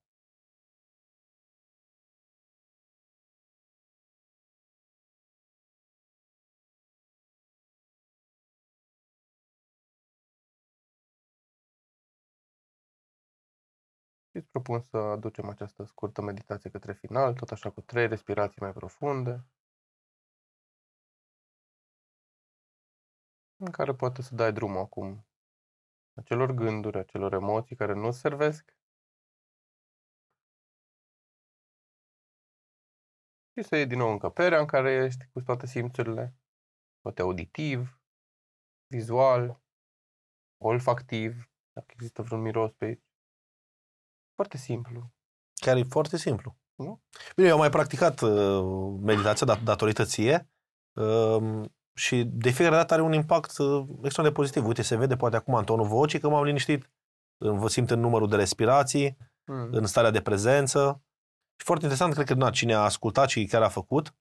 [14.32, 18.74] îți propun să aducem această scurtă meditație către final, tot așa cu trei respirații mai
[18.74, 19.46] profunde,
[23.58, 25.26] în care poate să dai drumul acum
[26.14, 28.76] acelor gânduri, acelor emoții care nu servesc
[33.54, 36.36] și să iei din nou încăperea în care ești cu toate simțurile,
[37.02, 38.02] poate auditiv,
[38.88, 39.62] vizual,
[40.58, 43.06] olfactiv, dacă există vreun miros pe aici.
[44.36, 45.12] Foarte simplu.
[45.54, 46.58] Chiar e foarte simplu.
[46.76, 47.02] Nu?
[47.36, 50.50] Bine, eu am mai practicat uh, meditația dat- datorită ție
[50.94, 51.66] uh,
[51.98, 54.66] și de fiecare dată are un impact uh, extrem de pozitiv.
[54.66, 56.90] Uite, se vede poate acum în tonul vocii că m-am liniștit,
[57.38, 59.18] vă simt în numărul de respirații,
[59.52, 59.68] Mm.
[59.72, 61.02] în starea de prezență.
[61.60, 64.16] Și foarte interesant, cred că na, cine a ascultat și chiar a făcut,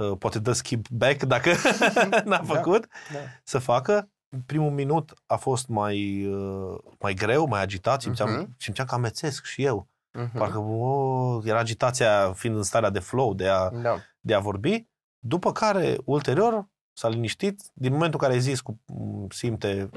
[0.00, 1.50] uh, poate dă skip back dacă
[2.24, 2.42] n-a Da.
[2.54, 3.18] făcut, Da.
[3.44, 4.10] să facă.
[4.46, 8.54] Primul minut a fost mai, uh, mai greu, mai agitat, simțeam, Mhm.
[8.58, 9.88] simțeam că amețesc și eu.
[10.18, 10.38] Mhm.
[10.38, 13.96] Parcă o, era agitația fiind în starea de flow, de a, Da.
[14.20, 14.86] de a vorbi,
[15.18, 19.90] după care, ulterior, s-a liniștit, din momentul în care ai zis cu m, simte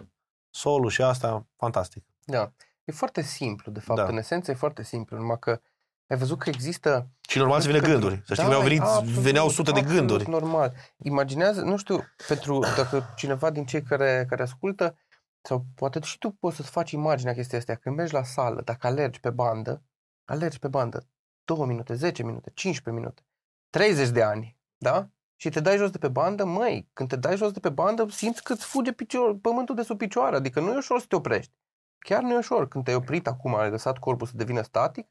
[0.49, 2.03] solul și asta, fantastic.
[2.25, 2.51] Da.
[2.83, 3.99] E foarte simplu, de fapt.
[3.99, 4.05] Da.
[4.07, 5.61] În esență e foarte simplu, numai că
[6.07, 7.07] ai văzut că există...
[7.29, 8.21] Și normal să vină Pentru- gânduri.
[8.25, 10.29] Să știi Da, că mi-au e venit, absolut, veneau sute de absolut gânduri.
[10.29, 10.73] normal.
[10.97, 14.97] Imaginează, nu știu, pentru dacă cineva din cei care, care ascultă,
[15.41, 18.87] sau poate și tu poți să-ți faci imaginea chestia asta, când mergi la sală, dacă
[18.87, 19.83] alergi pe bandă,
[20.25, 21.07] alergi pe bandă
[21.45, 23.21] 2 minute, 10 minute, 15 minute,
[23.69, 25.09] 30 de ani, da?
[25.41, 28.09] Și te dai jos de pe bandă, măi, când te dai jos de pe bandă,
[28.09, 31.15] simți că îți fuge picior, pământul de sub picioare, adică nu e ușor să te
[31.15, 31.53] oprești.
[31.99, 32.67] Chiar nu e ușor.
[32.67, 35.07] Când te-ai oprit acum, ai lăsat corpul să devină static,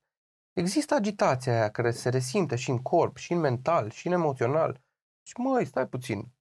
[0.53, 4.81] există agitația aia care se resimte și în corp, și în mental, și în emoțional.
[5.23, 6.33] Și măi, stai puțin,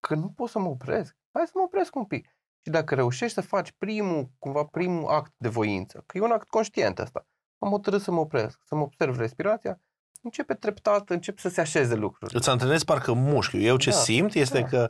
[0.00, 1.16] că nu pot să mă opresc.
[1.32, 2.36] Hai să mă opresc un pic.
[2.62, 6.48] Și dacă reușești să faci primul, cumva primul act de voință, că e un act
[6.48, 7.26] conștient ăsta,
[7.58, 9.80] am hotărât să mă opresc, să mă observ respirația,
[10.26, 12.34] începe treptat, încep să se așeze lucruri.
[12.36, 13.60] Îți antrenezi parcă mușchiul.
[13.62, 14.66] Eu ce Da, simt este da.
[14.66, 14.88] că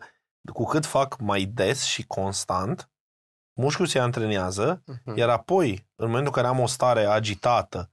[0.52, 2.90] cu cât fac mai des și constant,
[3.60, 5.16] mușchiul se antrenează, Mhm.
[5.18, 7.90] iar apoi, în momentul în care am o stare agitată,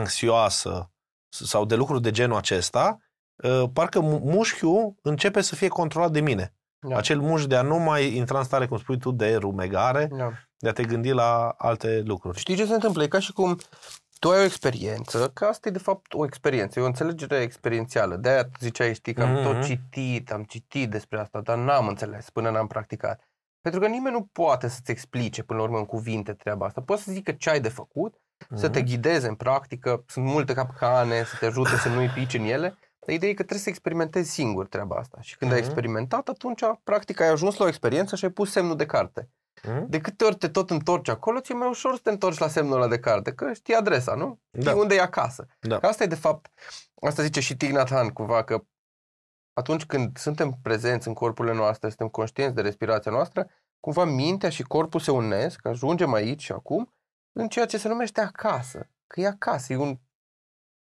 [0.00, 0.90] anxioasă
[1.28, 2.98] sau de lucruri de genul acesta,
[3.44, 6.54] uh, parcă mu- mușchiul începe să fie controlat de mine.
[6.88, 6.96] Da.
[6.96, 10.30] Acel mușchi de a nu mai intra în stare, cum spui tu, de rumegare, Da.
[10.56, 12.38] de a te gândi la alte lucruri.
[12.38, 13.02] Știi ce se întâmplă?
[13.02, 13.58] E ca și cum
[14.20, 18.16] tu ai o experiență, că asta e de fapt o experiență, e o înțelegere experiențială.
[18.16, 19.42] De-aia tu ziceai, știi, că am Mhm.
[19.42, 23.28] tot citit, am citit despre asta, dar n-am înțeles până n-am practicat.
[23.60, 26.80] Pentru că nimeni nu poate să-ți explice până la urmă în cuvinte treaba asta.
[26.80, 28.14] Poți să zică ce ai de făcut,
[28.54, 28.88] să te Mhm.
[28.88, 33.14] ghideze în practică, sunt multe capcane, să te ajute să nu-i pici în ele, dar
[33.14, 35.18] ideea e că trebuie să experimentezi singur treaba asta.
[35.20, 35.66] Și când ai Mhm.
[35.66, 39.28] experimentat, atunci, practic, ai ajuns la o experiență și ai pus semnul de carte.
[39.62, 39.88] Mhm.
[39.88, 42.76] De câte ori te tot întorci acolo, ți-e mai ușor să te întorci la semnul
[42.76, 44.40] ăla de carte, că știi adresa, nu?
[44.52, 44.74] Știi Da.
[44.74, 45.46] unde e acasă.
[45.60, 45.78] Da.
[45.78, 46.50] Că asta e de fapt,
[47.02, 48.64] asta zice și Thich Nhat Hanh cumva, că
[49.52, 53.48] atunci când suntem prezenți în corpurile noastre, suntem conștienți de respirația noastră,
[53.80, 56.94] cumva mintea și corpul se unesc, ajungem aici și acum,
[57.32, 58.90] în ceea ce se numește acasă.
[59.06, 59.98] Că e acasă, e un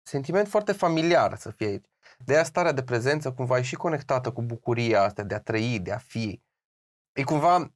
[0.03, 1.85] sentiment foarte familiar să fie aici.
[2.17, 5.79] De aia starea de prezență cumva e și conectată cu bucuria asta de a trăi,
[5.79, 6.41] de a fi.
[7.11, 7.73] E cumva,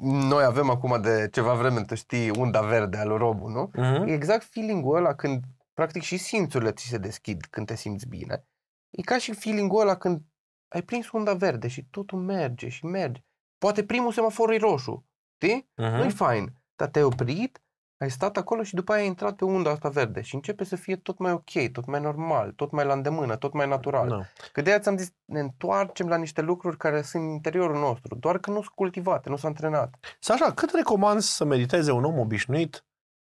[0.00, 3.70] noi avem acum de ceva vreme, tu știi, unda verde al lui Robu, nu?
[3.74, 4.06] Mhm.
[4.06, 8.46] E exact feeling-ul ăla când practic și simțurile ți se deschid când te simți bine.
[8.90, 10.20] E ca și feeling-ul ăla când
[10.68, 13.20] ai prins unda verde și totul merge și merge.
[13.58, 15.70] Poate primul semafor e roșu, știi?
[15.76, 15.96] Mhm.
[15.96, 17.62] Nu-i fain, dar te-ai oprit,
[18.02, 20.76] ai stat acolo și după aia ai intrat pe unda asta verde și începe să
[20.76, 24.08] fie tot mai ok, tot mai normal, tot mai la îndemână, tot mai natural.
[24.08, 24.20] Da.
[24.52, 28.14] Că de aia ți-am zis, ne întoarcem la niște lucruri care sunt în interiorul nostru,
[28.14, 29.98] doar că nu sunt cultivate, nu sunt antrenate.
[30.20, 32.84] Să așa, cât recomanzi să mediteze un om obișnuit,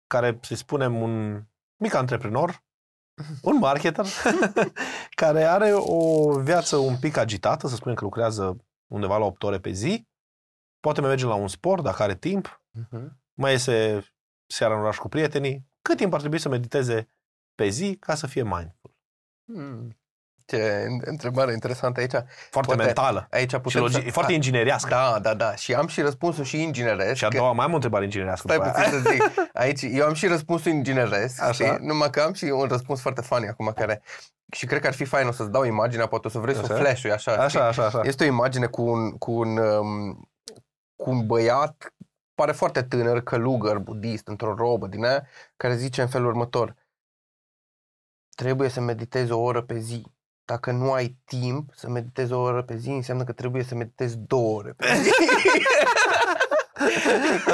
[0.07, 1.43] care, să spunem, un
[1.77, 2.63] mic antreprenor,
[3.43, 4.07] un marketer,
[5.23, 8.57] care are o viață un pic agitată, să spunem că lucrează
[8.93, 10.09] undeva la 8 ore pe zi,
[10.81, 12.63] poate mai merge la un sport dacă are timp,
[13.35, 14.05] mai iese
[14.51, 17.09] seara în oraș cu prietenii, cât timp ar trebui să mediteze
[17.55, 18.95] pe zi ca să fie mindful?
[19.53, 19.95] Hmm.
[20.45, 22.11] Ce întrebare interesantă aici.
[22.51, 23.27] Foarte Poate mentală.
[23.31, 23.99] Aici Și putem logi- să...
[23.99, 24.89] e foarte ingineriască.
[24.89, 25.55] Da, da, da.
[25.55, 27.15] Și am și răspunsul și ingineresc.
[27.15, 28.47] Și a că- doua, mai am o întrebare inginerească.
[28.53, 29.03] Stai după puțin aia.
[29.03, 29.23] să zic.
[29.63, 31.53] Aici, eu am și răspunsul ingineresc, Așa.
[31.53, 31.87] știi?
[31.87, 34.03] Numai că am și un răspuns foarte funny acum care...
[34.53, 36.61] Și cred că ar fi fain o să-ți dau imaginea, poate o să vrei să
[36.61, 36.75] o Așa.
[36.75, 37.17] flash așa.
[37.19, 37.33] știi?
[37.33, 38.01] Așa, așa, așa.
[38.05, 40.29] Este o imagine cu un, cu un, um,
[40.97, 41.95] cu un băiat,
[42.41, 45.27] pare foarte tânăr, călugăr, budist, într-o robă din aia,
[45.57, 46.75] care zice în felul următor.
[48.35, 50.03] Trebuie să meditezi o oră pe zi.
[50.45, 54.19] Dacă nu ai timp să meditezi o oră pe zi, înseamnă că trebuie să meditezi
[54.19, 55.11] două ore pe zi.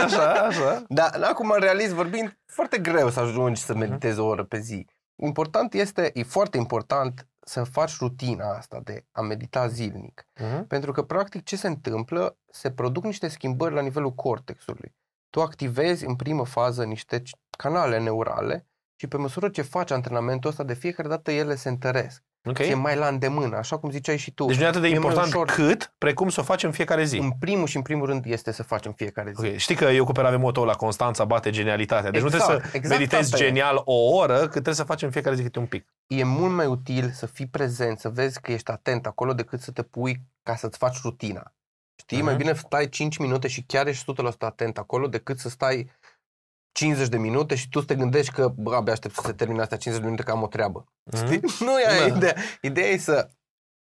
[0.05, 0.85] Așa, așa.
[0.89, 4.87] Da, acum, în realist vorbind, foarte greu să ajungi să meditezi o oră pe zi.
[5.17, 10.29] Important este, e foarte important să faci rutina asta de a medita zilnic.
[10.41, 10.67] Mhm.
[10.67, 12.39] Pentru că, practic, ce se întâmplă?
[12.51, 14.95] Se produc niște schimbări la nivelul cortexului.
[15.31, 17.23] Tu activezi în primă fază niște
[17.59, 22.25] canale neurale și pe măsură ce faci antrenamentul ăsta, de fiecare dată ele se întăresc.
[22.47, 22.59] Ok.
[22.59, 24.45] Și e mai la îndemână, așa cum ziceai și tu.
[24.47, 25.47] Deci nu e atât de E mai important ușor.
[25.47, 27.19] cât precum să o facem fiecare zi.
[27.19, 29.47] În primul și în primul rând este să facem fiecare zi.
[29.47, 32.11] Ok, Știi că eu cu Perave Moto la Constanța bate genialitatea.
[32.11, 33.47] Deci nu Exact, trebuie să exact meditezi asta e.
[33.47, 35.87] genial o oră, cât trebuie să facem fiecare zi câte un pic.
[36.07, 39.71] E mult mai util să fii prezent, să vezi că ești atent acolo decât să
[39.71, 41.53] te pui ca să-ți faci rutina.
[42.01, 42.23] Știi?
[42.23, 42.43] Mai Mhm.
[42.43, 45.91] bine stai 5 minute și chiar ești 100% atent acolo decât să stai
[46.77, 49.61] 50 de minute și tu să te gândești că bă, abia aștept să se termine
[49.63, 50.85] astea 50 de minute că am o treabă.
[51.03, 51.25] Mhm.
[51.25, 51.41] Știi?
[51.67, 52.17] Nu e aia Da.
[52.17, 52.35] ideea.
[52.63, 53.29] Ideea e să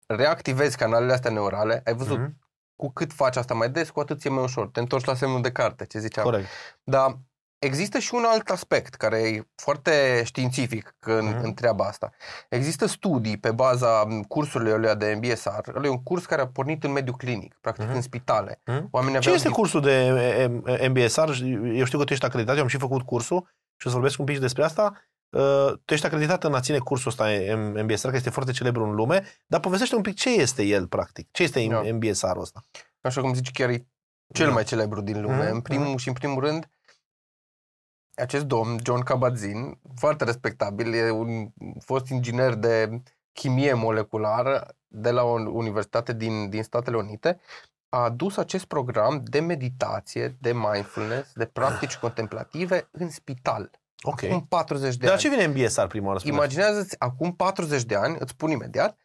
[0.06, 1.82] reactivezi canalele astea neurale.
[1.84, 2.38] Ai văzut, Mhm.
[2.76, 4.68] cu cât faci asta mai des, cu atât e mai ușor.
[4.68, 6.24] Te întorci la semnul de carte, ce ziceam.
[6.24, 6.46] Corect.
[6.84, 7.18] Dar
[7.64, 11.40] există și un alt aspect care e foarte științific în, Mhm.
[11.44, 12.10] în treaba asta.
[12.48, 15.68] Există studii pe baza m, cursurilor alea de MBSR.
[15.76, 17.94] Ăla e un curs care a pornit în mediul clinic, practic Mhm.
[17.94, 18.60] în spitale.
[18.64, 18.88] Mhm.
[18.90, 19.92] Oamenii Ce aveau este dif- cursul de
[20.66, 21.28] eh, MBSR?
[21.74, 24.18] Eu știu că tu ești acreditat, eu am și făcut cursul și o să vorbesc
[24.18, 24.92] un pic și despre asta.
[25.36, 28.84] Uh, Tu ești acreditat în a ține cursul ăsta M- MBSR, care este foarte celebru
[28.84, 31.28] în lume, dar povestește un pic ce este el, practic.
[31.30, 31.80] Ce este Da.
[31.92, 32.60] MBSR-ul ăsta?
[33.00, 33.86] Așa cum zici, chiar e
[34.34, 34.52] cel Da.
[34.52, 35.44] mai celebru din lume.
[35.44, 36.66] Mhm, În primul și în primul rând,
[38.16, 41.48] acest domn, John Kabat-Zinn, foarte respectabil, e un
[41.80, 47.40] fost inginer de chimie moleculară de la o universitate din, din Statele Unite,
[47.88, 53.70] a adus acest program de meditație, de mindfulness, de practici contemplative în spital.
[54.02, 54.22] Ok.
[54.22, 55.20] Acum 40 de De la ani.
[55.20, 56.18] ce vine MBSR prima oară?
[56.18, 56.34] spune?
[56.34, 58.98] Imaginează-ți, acum 40 de ani, îți spun imediat,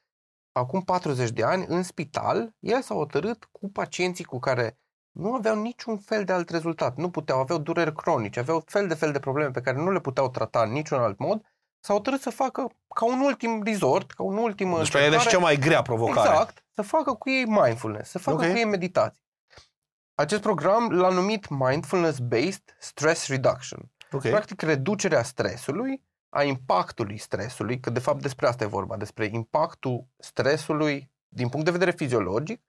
[0.52, 4.78] acum 40 de ani, în spital, el s-a hotărât cu pacienții cu care
[5.20, 8.94] nu aveau niciun fel de alt rezultat, nu puteau, aveau dureri cronice, aveau fel de
[8.94, 11.42] fel de probleme pe care nu le puteau trata în niciun alt mod,
[11.80, 15.18] s-a hotărât să facă ca un ultim resort, ca un ultim Deci pe ea e
[15.18, 16.30] și cea mai grea provocare.
[16.30, 18.52] Exact, să facă cu ei mindfulness, să facă Ok.
[18.52, 19.22] cu ei meditație.
[20.16, 23.92] Acest program l-a numit Mindfulness-Based Stress Reduction.
[24.12, 24.22] Ok.
[24.22, 30.08] Practic, reducerea stresului, a impactului stresului, că de fapt despre asta e vorba, despre impactul
[30.18, 32.62] stresului din punct de vedere fiziologic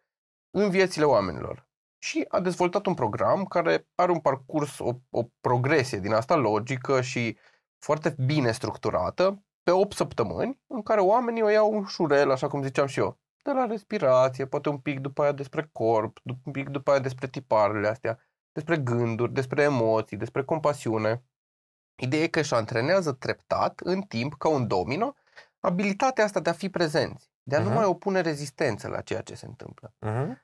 [0.50, 1.68] în viețile oamenilor.
[2.02, 7.00] Și a dezvoltat un program care are un parcurs, o, o progresie din asta logică
[7.00, 7.38] și
[7.78, 12.86] foarte bine structurată, pe 8 săptămâni, în care oamenii o iau ușurel, așa cum ziceam
[12.86, 16.68] și eu, de la respirație, poate un pic după aia despre corp, dup- un pic
[16.68, 18.18] după aia despre tiparele astea,
[18.52, 21.24] despre gânduri, despre emoții, despre compasiune.
[22.02, 25.14] Ideea e că își antrenează treptat, în timp, ca un domino,
[25.60, 27.74] abilitatea asta de a fi prezenți, de a nu Mhm.
[27.74, 29.94] mai opune rezistență la ceea ce se întâmplă.
[29.98, 30.42] Mhm.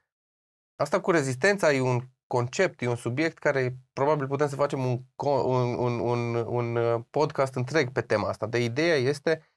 [0.76, 4.98] Asta cu rezistența e un concept, e un subiect care probabil putem să facem un,
[4.98, 8.46] co- un, un, un, un uh, podcast întreg pe tema asta.
[8.46, 9.50] De ideea este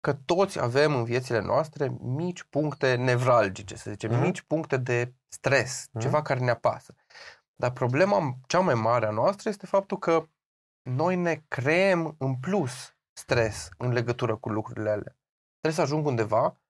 [0.00, 4.20] că toți avem în viețile noastre mici puncte nevralgice, să zicem, Mhm.
[4.20, 6.00] mici puncte de stres, Mhm.
[6.02, 6.94] ceva care ne apasă.
[7.54, 10.28] Dar problema cea mai mare a noastră este faptul că
[10.90, 15.16] noi ne creăm în plus stres în legătură cu lucrurile alea.
[15.60, 16.60] Trebuie să ajung undeva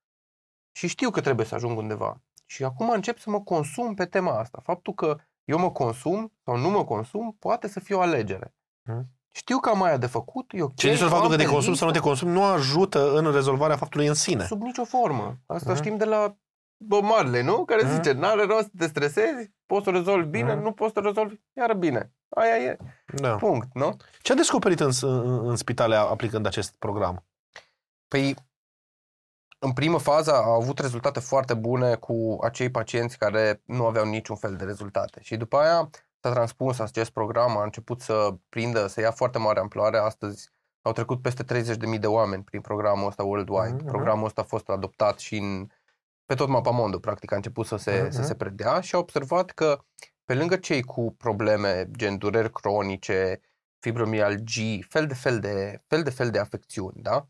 [0.77, 2.23] și știu că trebuie să ajung undeva.
[2.47, 4.61] Și acum încep să mă consum pe tema asta.
[4.63, 8.55] Faptul că eu mă consum sau nu mă consum poate să fie o alegere.
[8.89, 9.07] Mhm.
[9.31, 10.75] Știu că am aia de făcut, e ok.
[10.75, 12.43] Ce zici o faptul am că te pe consumi sau nu te listă, consumi nu
[12.45, 14.45] ajută în rezolvarea faptului în sine.
[14.45, 15.39] Sub nicio formă.
[15.47, 15.81] Asta Mhm.
[15.83, 16.37] știm de la
[16.85, 17.65] Bob Marley, nu?
[17.65, 17.93] Care Mhm.
[17.95, 20.63] zice, n-are rost să te stresezi, poți să o rezolvi bine, Mhm.
[20.63, 22.13] nu poți să o rezolvi iar bine.
[22.29, 22.77] Aia e.
[23.07, 23.35] Da.
[23.37, 23.97] Punct, nu?
[24.23, 27.25] Ce a descoperit în, în, în spitale aplicând acest program?
[28.09, 28.35] Păi,
[29.65, 34.37] în primă fază a avut rezultate foarte bune cu acei pacienți care nu aveau niciun
[34.37, 35.21] fel de rezultate.
[35.23, 39.61] Și după aia s-a transpus acest program, a început să prindă, să ia foarte mare
[39.61, 39.99] amploare.
[39.99, 40.49] Astăzi
[40.83, 43.75] au trecut peste 30.000 de oameni prin programul ăsta worldwide.
[43.75, 43.85] Mhm.
[43.87, 45.67] Programul ăsta a fost adoptat și în,
[46.25, 48.11] pe tot mapamondul, practic, a început să se, Mhm.
[48.11, 49.85] să se predea și a observat că
[50.25, 53.41] pe lângă cei cu probleme gen dureri cronice,
[53.79, 57.29] fibromialgii, fel de fel de, fel de, fel de afecțiuni, da?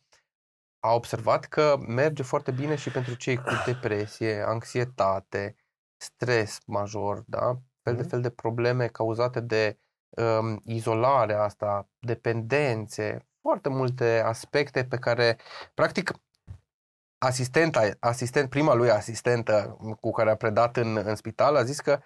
[0.85, 5.57] A observat că merge foarte bine și pentru cei cu depresie, anxietate,
[5.97, 7.59] stres major, da?
[7.83, 8.09] Fel de Mhm.
[8.11, 15.38] fel de probleme cauzate de um, izolarea asta, dependențe, foarte multe aspecte pe care,
[15.75, 16.12] practic,
[17.18, 22.01] asistenta, asistent, prima lui asistentă cu care a predat în, în spital a zis că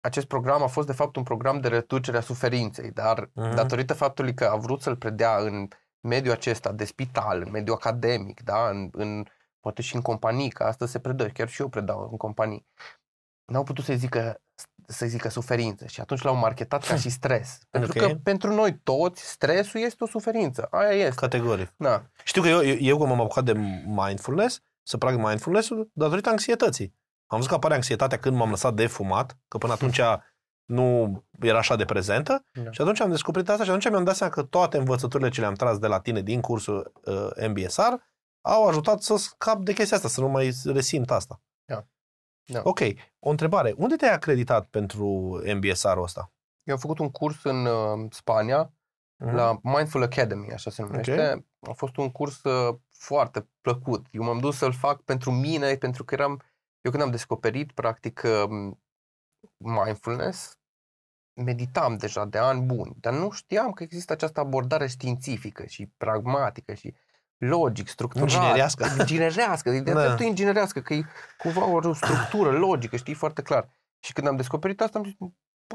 [0.00, 3.54] acest program a fost de fapt un program de reducere a suferinței, dar Mhm.
[3.54, 5.68] datorită faptului că a vrut să-l predea în
[6.02, 9.24] mediul acesta de spital, în mediul academic, da, în, în
[9.60, 12.66] poate și în companii, că asta se predă, chiar și eu predau în companii,
[13.44, 14.40] n-au putut să-i zică
[14.86, 17.58] să zică suferință și atunci l-au marketat ca și stres.
[17.70, 18.08] Pentru Ok.
[18.08, 20.68] că pentru noi toți stresul este o suferință.
[20.70, 21.14] Aia este.
[21.14, 21.72] Categoric.
[21.76, 22.02] Da.
[22.24, 23.52] Știu că eu, eu, eu cum m-am apucat de
[23.84, 26.94] mindfulness, să practic mindfulness-ul, datorită anxietății.
[27.26, 30.00] Am văzut că apare anxietatea când m-am lăsat de fumat, că până atunci
[30.72, 32.70] nu era așa de prezentă Da.
[32.70, 35.54] și atunci am descoperit asta și atunci mi-am dat seama că toate învățăturile ce le-am
[35.54, 37.92] tras de la tine din cursul uh, MBSR
[38.40, 41.40] au ajutat să scap de chestia asta, să nu mai resimt asta.
[41.64, 41.86] Da.
[42.52, 42.60] Da.
[42.64, 42.80] Ok,
[43.18, 43.74] o întrebare.
[43.76, 45.06] Unde te-ai acreditat pentru
[45.54, 46.32] MBSR-ul ăsta?
[46.62, 48.72] Eu am făcut un curs în uh, Spania,
[49.24, 49.34] Mhm.
[49.34, 51.46] la Mindful Academy, așa se numește.
[51.68, 54.06] A fost un curs uh, foarte plăcut.
[54.10, 56.40] Eu m-am dus să-l fac pentru mine, pentru că eram...
[56.80, 58.70] Eu când am descoperit, practic, uh,
[59.56, 60.58] mindfulness,
[61.34, 66.74] meditam deja de ani buni, dar nu știam că există această abordare științifică și pragmatică
[66.74, 66.94] și
[67.36, 68.30] logic, structurat.
[68.30, 68.86] Inginerească.
[68.98, 70.04] Inginerească, de Da.
[70.04, 71.04] dreptul inginerească, că e
[71.38, 73.68] cumva o structură logică, știi, foarte clar.
[74.00, 75.14] Și când am descoperit asta, am zis,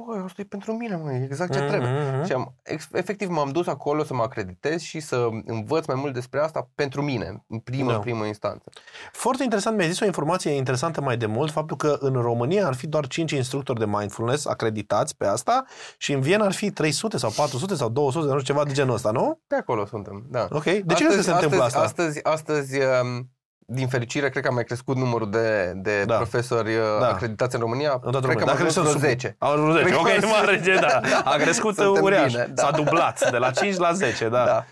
[0.06, 1.90] băi, asta e pentru mine, mă, e exact ce trebuie.
[1.90, 2.26] Mhm.
[2.26, 6.14] Și am, ex- efectiv m-am dus acolo să mă acreditez și să învăț mai mult
[6.14, 8.00] despre asta pentru mine, în primă, Da.
[8.00, 8.70] primă instanță.
[9.12, 12.74] Foarte interesant, mi-ai zis o informație interesantă mai de mult, faptul că în România ar
[12.74, 15.66] fi doar 5 instructori de mindfulness acreditați pe asta
[15.98, 18.94] și în Viena ar fi 300 sau 400 sau 200, nu știu, ceva de genul
[18.96, 19.40] ăsta, nu?
[19.48, 20.48] Pe acolo suntem, da.
[20.52, 20.64] Ok.
[20.64, 21.80] De ce crezi că se întâmplă asta?
[21.80, 23.30] Astăzi, astăzi, um,
[23.70, 26.16] din fericire, cred că a mai crescut numărul de, de Da.
[26.16, 27.08] profesori uh, Da.
[27.08, 27.92] acreditați în România.
[28.02, 28.42] În toată cred că lumea.
[28.54, 29.36] am Dacă ajuns sunt vreo sub- 10.
[29.40, 29.84] Au ajuns 10.
[29.84, 31.02] Cred că Ok, am- mare, da.
[31.32, 32.32] A crescut Suntem uriaș.
[32.32, 32.62] bine, da.
[32.64, 34.46] S-a dublat de la 5 la 10, da.
[34.46, 34.66] Da.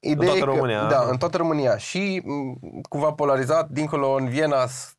[0.00, 0.84] Ideea toată e că- România.
[0.84, 1.76] Da, în toată România.
[1.76, 4.96] Și m, cumva polarizat, dincolo în Viena, s-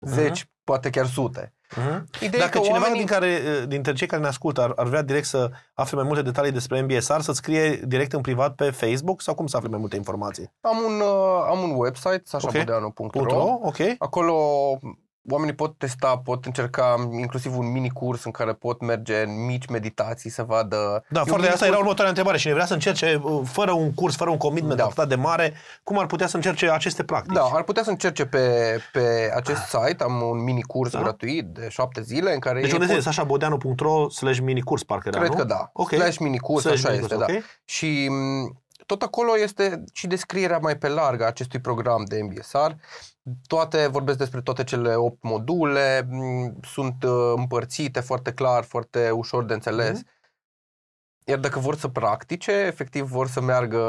[0.00, 1.54] zeci, poate chiar sute.
[1.76, 2.06] Mhm.
[2.20, 2.98] Ideea e Dacă că cineva oamenii...
[2.98, 6.22] din care, dintre cei care ne ascultă ar, ar vrea direct să afle mai multe
[6.22, 9.78] detalii despre MBSR, să scrie direct în privat pe Facebook sau cum să afle mai
[9.78, 10.52] multe informații?
[10.60, 13.22] Am un, uh, am un website, sașabodeanu.ro.
[13.22, 13.76] .ro, ok.
[13.98, 14.34] Acolo
[15.30, 19.66] oamenii pot testa, pot încerca inclusiv un mini curs în care pot merge în mici
[19.66, 21.04] meditații să vadă...
[21.08, 22.38] Da, E un foarte mini asta era curs- următoarea întrebare.
[22.38, 24.84] Cine vrea să încerce, uh, fără un curs, fără un commitment Da.
[24.84, 27.34] atât de mare, cum ar putea să încerce aceste practici?
[27.34, 31.00] Da, ar putea să încerce pe, pe acest site, am un mini curs Da.
[31.00, 33.10] gratuit de șapte zile în care Deci ei unde pot- este?
[33.10, 35.36] sașabodeanu.ro slash minicurs, parcă era, Cred nu?
[35.36, 35.70] că da.
[35.72, 35.88] Ok.
[35.92, 37.36] Slash mini curs, Slash așa minicurs, este, da.
[37.38, 37.42] ok.
[37.64, 42.70] Și m, tot acolo este și descrierea mai pe larg a acestui program de MBSR.
[43.46, 49.44] Toate, vorbesc despre toate cele 8 module, m, sunt uh, împărțite foarte clar, foarte ușor
[49.44, 49.98] de înțeles.
[49.98, 50.08] Mhm.
[51.24, 53.80] Iar dacă vor să practice, efectiv vor să meargă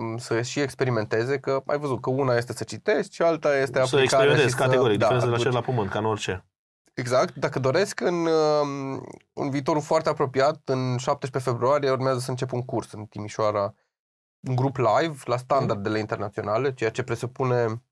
[0.00, 3.72] m, să și experimenteze, că ai văzut că una este să citești și alta este
[3.72, 6.04] Să aplicarea experimentezi și categoric, să, diferența de la aduci- cer la pământ, ca în
[6.04, 6.44] orice.
[6.94, 7.34] Exact.
[7.34, 12.62] Dacă doresc, în, um, în viitorul foarte apropiat, în 17 februarie, urmează să încep un
[12.64, 13.74] curs în Timișoara,
[14.48, 17.82] un grup live la standardele internaționale, ceea ce presupune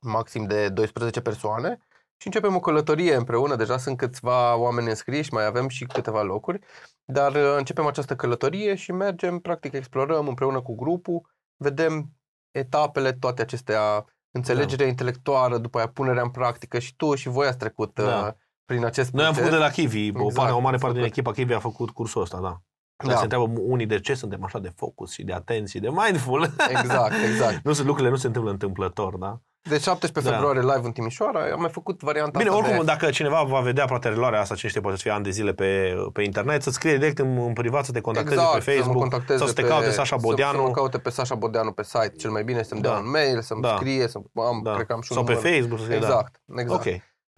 [0.00, 1.78] maxim de 12 persoane
[2.16, 3.56] și începem o călătorie împreună.
[3.56, 6.58] Deja sunt câțiva oameni înscriși, mai avem și câteva locuri,
[7.04, 11.20] dar uh, începem această călătorie și mergem, practic explorăm împreună cu grupul,
[11.56, 12.12] vedem
[12.50, 17.58] etapele, toate acestea, înțelegerea intelectuală, după aia punerea în practică și tu și voi ați
[17.58, 18.26] trecut Da.
[18.26, 18.32] uh,
[18.64, 19.50] prin acest Noi am proces.
[19.50, 21.04] făcut de la Kiwi, o, Exact, parte, o mare parte din super.
[21.04, 22.62] echipa Kiwi a făcut cursul ăsta, da.
[22.96, 23.16] Dar Da.
[23.16, 26.42] se întreabă unii de ce suntem așa de focus și de atenți și de mindful.
[26.80, 27.60] Exact, exact.
[27.64, 29.40] nu, sunt- lucrurile nu se întâmplă întâmplător, da?
[29.68, 30.38] Deci 17 Da.
[30.38, 32.84] februarie live în Timișoara, am mai făcut varianta Bine, asta oricum, de...
[32.92, 35.52] dacă cineva va vedea poate reluarea asta, cine știe, poate să fie ani de zile
[35.52, 38.70] pe, pe internet, să scrie direct în, în privat, să te contacteze exact, pe să
[38.70, 41.10] mă Facebook contacteze sau să te pe- caute Sasha Să, să Bodeanu mă caute pe
[41.10, 42.96] Sasha Bodeanu pe site, cel mai bine să-mi dea Da.
[42.98, 43.76] un mail, să-mi Da.
[43.76, 44.72] scrie, să am, da.
[44.74, 45.50] cred că am și un sau pe număr.
[45.50, 45.78] Facebook.
[45.78, 46.84] Să scrie, Exact, exact.
[46.84, 46.90] Da.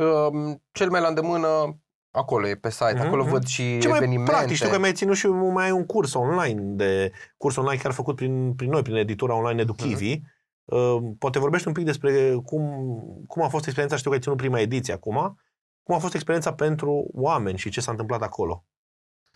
[0.06, 0.32] Ok.
[0.32, 1.76] Um, cel mai la îndemână,
[2.16, 3.30] acolo e pe site, Mhm, acolo mhm.
[3.32, 4.30] văd și Ce mai evenimente.
[4.30, 7.92] practic, știu că mi-ai ținut și mai ai un curs online, de curs online chiar
[7.92, 10.12] făcut prin, prin noi, prin editura online EduKivi.
[10.12, 10.34] Mhm.
[10.64, 12.62] Uh, poate vorbești un pic despre cum,
[13.26, 15.40] cum a fost experiența, știu că ai ținut prima ediție acum,
[15.82, 18.64] cum a fost experiența pentru oameni și ce s-a întâmplat acolo.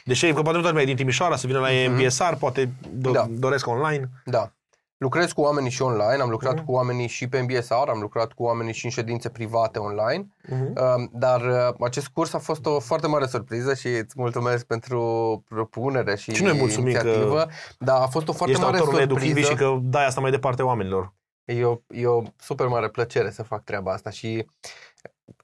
[0.05, 1.93] Deși, că poate nu toată lumea e din Timișoara, să vină la Mhm.
[1.93, 2.67] MBSR, poate
[2.99, 3.27] do- Da.
[3.31, 4.09] doresc online.
[4.25, 4.53] Da.
[5.01, 6.65] Lucrez cu oamenii și online, am lucrat Mhm.
[6.65, 10.27] cu oamenii și pe MBSR, am lucrat cu oamenii și în ședințe private online.
[10.45, 10.97] Uh-huh.
[10.97, 15.01] Um, Dar uh, acest curs a fost o foarte mare surpriză și îți mulțumesc pentru
[15.49, 17.47] propunere și, Și noi mulțumim că inițiativă.
[17.79, 19.29] Da, a fost o foarte Ești mare autorul surpriză.
[19.29, 21.13] EduKivi și că dai asta mai departe oamenilor.
[21.45, 24.47] E o, e o super mare plăcere să fac treaba asta și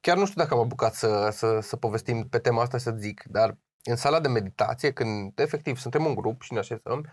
[0.00, 3.22] chiar nu știu dacă am apucat să, să, să povestim pe tema asta să zic,
[3.26, 7.06] dar în sala de meditație, când efectiv suntem un grup și ne așezăm,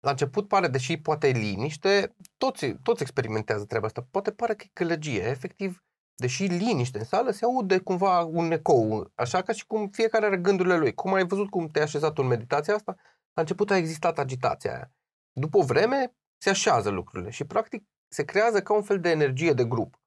[0.00, 4.06] la început pare, deși poate e liniște, toți, toți experimentează treaba asta.
[4.10, 5.84] Poate pare că e călăgie, efectiv,
[6.14, 10.36] deși liniște în sală, se aude cumva un ecou, așa ca și cum fiecare are
[10.36, 10.94] gândurile lui.
[10.94, 12.94] Cum ai văzut cum te-ai așezat în meditația asta,
[13.32, 14.92] la început a existat agitația aia.
[15.32, 19.52] După o vreme, se așează lucrurile și practic se creează ca un fel de energie
[19.52, 20.00] de grup.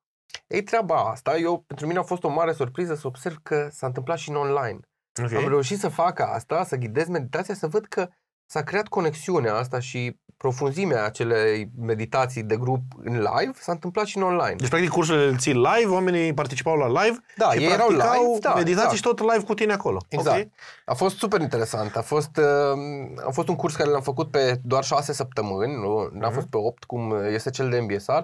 [0.48, 3.88] Ei, treaba asta, eu, pentru mine a fost o mare surpriză să observ că s-a
[3.88, 4.80] întâmplat și în online.
[5.24, 5.34] Ok.
[5.34, 8.10] Am reușit să fac asta, să ghidez meditația, să văd că
[8.46, 14.18] s-a creat conexiunea asta și profunzimea acelei meditații de grup în live s-a întâmplat și
[14.18, 14.56] în online.
[14.58, 18.26] Deci, practic, cursurile le ții live, oamenii participau la live Da, și ei erau practicau
[18.28, 18.96] live, da, meditații exact.
[18.96, 20.00] și tot live cu tine acolo.
[20.10, 20.42] Exact.
[20.44, 20.48] Ok.
[20.86, 21.96] A fost super interesant.
[21.96, 26.10] A fost, uh, a fost un curs care l-am făcut pe doar șase săptămâni, nu
[26.12, 26.36] n-a Mhm.
[26.36, 28.22] fost pe opt, cum este cel de MBSR.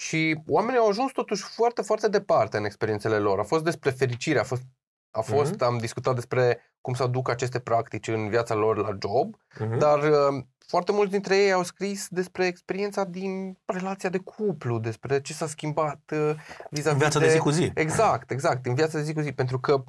[0.00, 3.38] Și oamenii au ajuns totuși foarte, foarte departe în experiențele lor.
[3.38, 4.62] A fost despre fericire, a fost,
[5.10, 5.62] a fost Mhm.
[5.64, 9.78] am discutat despre cum să aduc aceste practici în viața lor la job, Mhm.
[9.78, 15.20] dar uh, foarte mulți dintre ei au scris despre experiența din relația de cuplu, despre
[15.20, 16.34] ce s-a schimbat uh,
[16.70, 17.70] vis-a-vis În viața de zi cu zi.
[17.74, 19.84] Exact, exact, în viața de zi cu zi, pentru că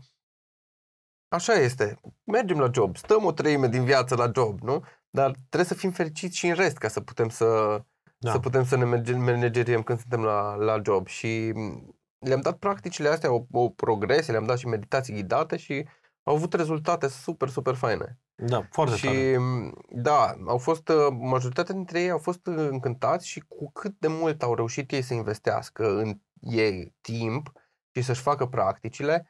[1.28, 2.00] așa este.
[2.24, 4.84] Mergem la job, stăm o treime din viață la job, nu?
[5.10, 7.82] Dar trebuie să fim fericiți și în rest ca să putem să,
[8.18, 8.32] Da.
[8.32, 11.08] să putem să ne merge- manageriem când suntem la, la job.
[11.08, 15.88] Și m, le-am dat practicile astea, o, o progrese, le-am dat și meditații ghidate și
[16.24, 18.20] au avut rezultate super, super faine.
[18.36, 19.38] Da, foarte și tare.
[19.38, 23.96] m, da, au fost, uh, majoritatea dintre ei au fost uh, încântați și cu cât
[24.00, 27.52] de mult au reușit ei să investească în ei timp
[27.92, 29.28] și să-și facă practicile,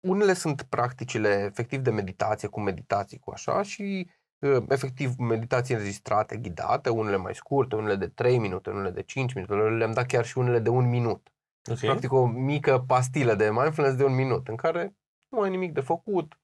[0.00, 6.36] unele sunt practicile efectiv de meditație, cu meditații, cu așa, și uh, efectiv meditații înregistrate,
[6.36, 10.24] ghidate, unele mai scurte, unele de 3 minute, unele de 5 minute, le-am dat chiar
[10.24, 11.28] și unele de un minut.
[11.70, 11.78] Ok.
[11.78, 14.96] Practic o mică pastilă de mindfulness de un minut, în care
[15.28, 16.40] nu ai nimic de făcut,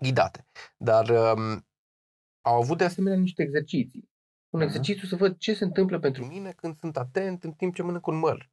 [0.00, 0.46] ghidate.
[0.76, 1.66] Dar um,
[2.40, 4.08] au avut de asemenea niște exerciții.
[4.50, 4.68] Un Mhm.
[4.68, 8.06] exercițiu să văd ce se întâmplă pentru mine când sunt atent în timp ce mănânc
[8.06, 8.50] un măr.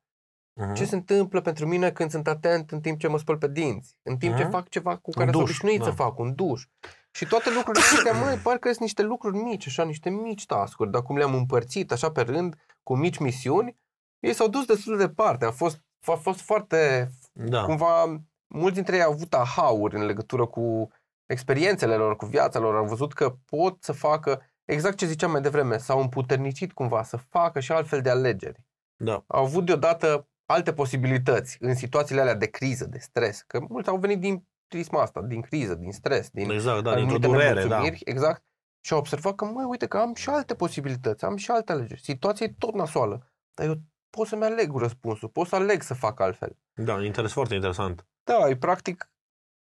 [0.53, 0.73] Mhm.
[0.73, 3.97] Ce se întâmplă pentru mine când sunt atent în timp ce mă spăl pe dinți,
[4.03, 4.51] în timp ce Mhm.
[4.51, 5.85] fac ceva cu care sunt duș, obișnuit da.
[5.85, 6.65] să fac, un duș.
[7.11, 11.01] Și toate lucrurile astea, măi, parcă sunt niște lucruri mici, așa, niște mici task-uri, dar
[11.01, 13.77] cum le-am împărțit așa pe rând, cu mici misiuni,
[14.19, 15.45] ei s-au dus destul de departe.
[15.45, 17.63] A fost, a fost foarte, Da.
[17.63, 18.03] cumva,
[18.47, 20.87] mulți dintre ei au avut aha-uri în legătură cu
[21.25, 25.41] experiențele lor, cu viața lor, au văzut că pot să facă exact ce ziceam mai
[25.41, 28.63] devreme, s-au împuternicit cumva să facă și altfel de alegeri.
[29.03, 29.23] Da.
[29.27, 33.97] Au avut deodată alte posibilități în situațiile alea de criză, de stres, că mulți au
[33.97, 37.59] venit din prisma asta, din criză, din stres, din Exact, da, dintr-o anumite durere, da.
[37.59, 38.43] nemulțumiri, exact,
[38.85, 42.01] și au observat că, măi, uite că am și alte posibilități, am și alte alegeri.
[42.01, 43.75] Situația e tot nasoală, dar eu
[44.15, 46.57] pot să-mi aleg răspunsul, pot să aleg să fac altfel.
[46.73, 48.05] Da, interes, foarte interesant.
[48.23, 49.11] Da, e practic,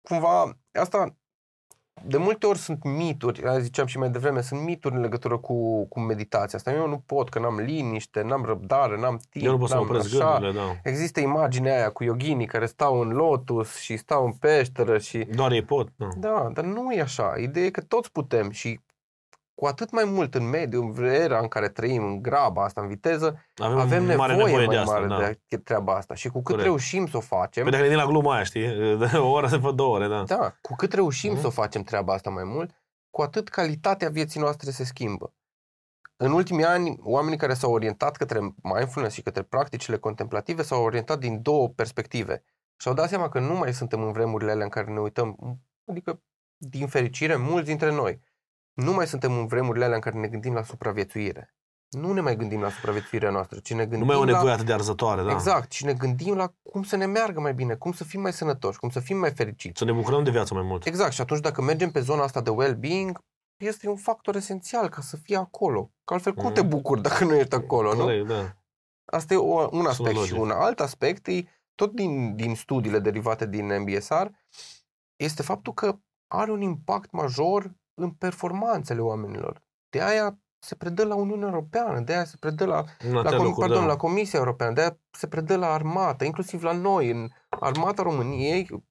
[0.08, 1.16] cumva, asta
[2.04, 5.86] de multe ori sunt mituri, aia ziceam și mai devreme, sunt mituri în legătură cu,
[5.86, 6.72] cu meditația asta.
[6.72, 9.84] Eu nu pot, că n-am liniște, n-am răbdare, n-am timp, Eu nu pot să n-am
[9.84, 10.32] opresc așa.
[10.32, 10.90] gândurile, da.
[10.90, 15.18] Există imaginea aia cu yoginii care stau în lotus și stau în peșteră și...
[15.18, 16.08] Doar ei pot, da.
[16.16, 17.34] Da, dar nu e așa.
[17.38, 18.80] Ideea e că toți putem și
[19.62, 22.88] cu atât mai mult în mediu, în era în care trăim, în graba asta, în
[22.88, 25.30] viteză, Avem, avem nevoie, mare nevoie mai de asta, mare da.
[25.48, 26.14] de treaba asta.
[26.14, 26.62] Și cu cât Corect.
[26.64, 28.66] reușim să o facem, Păi dacă gândim la gluma aia, știi?
[29.10, 30.22] De o oră se fă două ore, da.
[30.22, 31.40] da, cu cât reușim Mhm.
[31.40, 32.70] să o facem treaba asta mai mult,
[33.10, 35.34] cu atât calitatea vieții noastre se schimbă.
[36.16, 41.18] În ultimii ani, oamenii care s-au orientat către mindfulness și către practicile contemplative s-au orientat
[41.18, 42.44] din două perspective.
[42.76, 45.36] Și-au dat seama că nu mai suntem în vremurile alea în care ne uităm,
[45.90, 46.20] adică,
[46.56, 48.20] din fericire, mulți dintre noi,
[48.74, 51.54] nu mai suntem în vremurile alea în care ne gândim la supraviețuire.
[51.90, 54.32] Nu ne mai gândim la supraviețuirea noastră, ci ne gândim Nu mai e o la...
[54.32, 55.32] nevoie atât de arzătoare, da.
[55.32, 58.32] Exact, și ne gândim la cum să ne meargă mai bine, cum să fim mai
[58.32, 59.78] sănătoși, cum să fim mai fericiți.
[59.78, 60.86] Să ne bucurăm de viață mai mult.
[60.86, 63.18] Exact, și atunci dacă mergem pe zona asta de well-being,
[63.56, 65.90] este un factor esențial ca să fii acolo.
[66.04, 66.52] Că altfel cum Mhm.
[66.54, 68.00] te bucuri dacă nu ești acolo, nu?
[68.02, 68.56] Corect, da.
[69.04, 70.14] Asta e o, un aspect.
[70.14, 70.32] logic.
[70.34, 71.44] Și un alt aspect, e,
[71.74, 74.26] tot din, din studiile derivate din MBSR,
[75.16, 79.62] este faptul că are un impact major în performanțele oamenilor.
[79.90, 83.38] De aia se predă la Uniunea Europeană, de aia se predă la În la, atâtea
[83.38, 83.86] com- locuri, pardon, da.
[83.86, 88.84] la Comisia Europeană, de se predă la armată, inclusiv la noi, în armata României,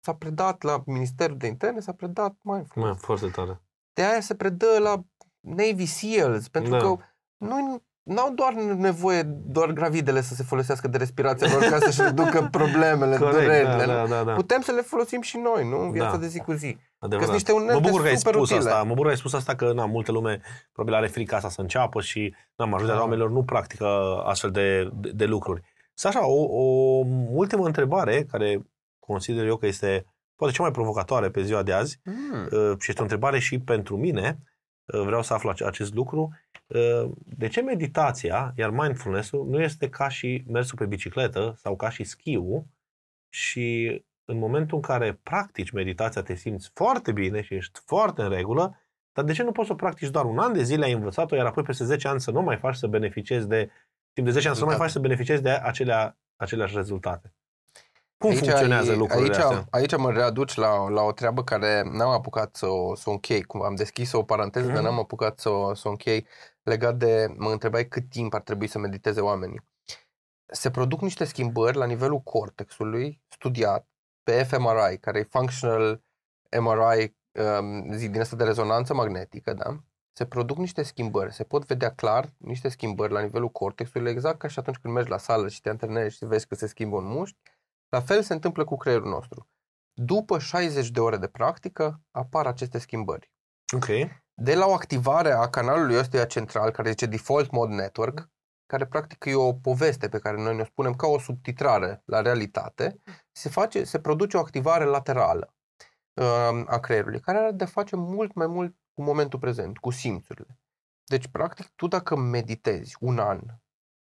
[0.00, 3.60] s-a predat la Ministerul de Interne, s-a predat mai Mai, foarte tare.
[3.92, 5.04] De aia se predă la
[5.40, 6.78] Navy SEALs, pentru Da.
[6.78, 6.96] că
[7.36, 12.48] noi n-au doar nevoie doar gravidele să se folosească de respirația lor ca să-și reducă
[12.50, 13.84] problemele, Corect, durerile.
[13.86, 14.08] da, nu?
[14.08, 14.32] da, da, da.
[14.32, 15.80] Putem să le folosim și noi, nu?
[15.80, 16.16] În viața Da.
[16.16, 16.76] de zi cu zi.
[16.98, 17.18] Adevărat.
[17.18, 18.70] Că sunt niște unelte mă bucur că ai super spus utile.
[18.70, 18.82] asta.
[18.82, 20.40] Mă bucur că ai spus asta că na, multe lume
[20.72, 23.02] probabil are frica asta să înceapă și na, majoritatea Da.
[23.02, 23.86] oamenilor nu practică
[24.24, 25.62] astfel de, de, de lucruri.
[25.94, 26.62] Să așa, o, o
[27.30, 28.66] ultimă întrebare care
[28.98, 32.42] consider eu că este poate cea mai provocatoare pe ziua de azi Mm.
[32.50, 34.46] uh, și este o întrebare și pentru mine, uh,
[34.86, 36.32] vreau să aflu ace- acest lucru.
[36.66, 41.88] Uh, De ce meditația, iar mindfulness-ul, nu este ca și mersul pe bicicletă sau ca
[41.90, 42.64] și schiul
[43.28, 48.28] și în momentul în care practici meditația te simți foarte bine și ești foarte în
[48.28, 48.80] regulă,
[49.12, 51.34] dar de ce nu poți să o practici doar un an de zile, ai învățat-o,
[51.36, 53.70] iar apoi peste 10 ani să nu mai faci să beneficiezi de,
[54.12, 54.82] timp de 10 ani să nu mai Rezultate.
[54.82, 57.34] faci să beneficiezi de acelea, aceleași rezultate?
[58.18, 59.66] Cum aici funcționează ai, lucrurile aici, astea?
[59.70, 63.42] Aici mă readuci la, la o treabă care n-am apucat să o, să o închei.
[63.42, 64.74] Cum am deschis o paranteză, mm.
[64.74, 66.26] dar n-am apucat să o, să o închei
[66.62, 67.34] legat de...
[67.36, 69.60] Mă întrebai cât timp ar trebui să mediteze oamenii.
[70.46, 73.88] Se produc niște schimbări la nivelul cortexului studiat
[74.22, 76.02] pe fMRI, care e Functional
[76.60, 79.76] MRI, um, zi din asta de rezonanță magnetică, da?
[80.12, 84.48] Se produc niște schimbări, se pot vedea clar niște schimbări la nivelul cortexului, exact ca
[84.48, 87.06] și atunci când mergi la sală și te antrenezi și vezi că se schimbă un
[87.06, 87.38] mușchi,
[87.96, 89.48] la fel se întâmplă cu creierul nostru.
[89.92, 93.32] După 60 de ore de practică, apar aceste schimbări.
[93.74, 93.86] Ok.
[94.34, 98.30] De la o activare a canalului ăstuia central, care zice Default Mode Network,
[98.66, 103.00] care practic e o poveste pe care noi ne spunem ca o subtitrare la realitate,
[103.32, 105.54] se, face, se produce o activare laterală
[106.20, 110.58] uh, a creierului, care are de face mult mai mult cu momentul prezent, cu simțurile.
[111.04, 113.40] Deci, practic, tu dacă meditezi un an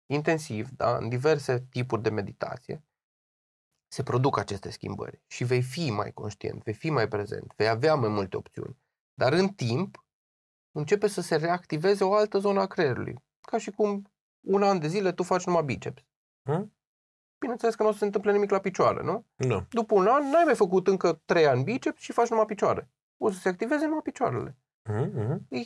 [0.05, 2.86] intensiv, da, în diverse tipuri de meditație,
[3.88, 7.95] se produc aceste schimbări și vei fi mai conștient, vei fi mai prezent, vei avea
[7.95, 8.77] mai multe opțiuni.
[9.13, 10.05] Dar în timp
[10.71, 14.88] începe să se reactiveze o altă zonă a creierului, ca și cum un an de
[14.88, 16.05] zile tu faci numai biceps.
[16.43, 16.75] Hmm?
[17.39, 19.25] Bineînțeles că nu o să se întâmple nimic la picioare, nu?
[19.35, 19.65] Nu.
[19.69, 22.91] După un an n-ai mai făcut încă trei ani biceps și faci numai picioare.
[23.17, 24.57] O să se activeze numai picioarele.
[24.89, 25.38] Mm-hmm.
[25.49, 25.59] E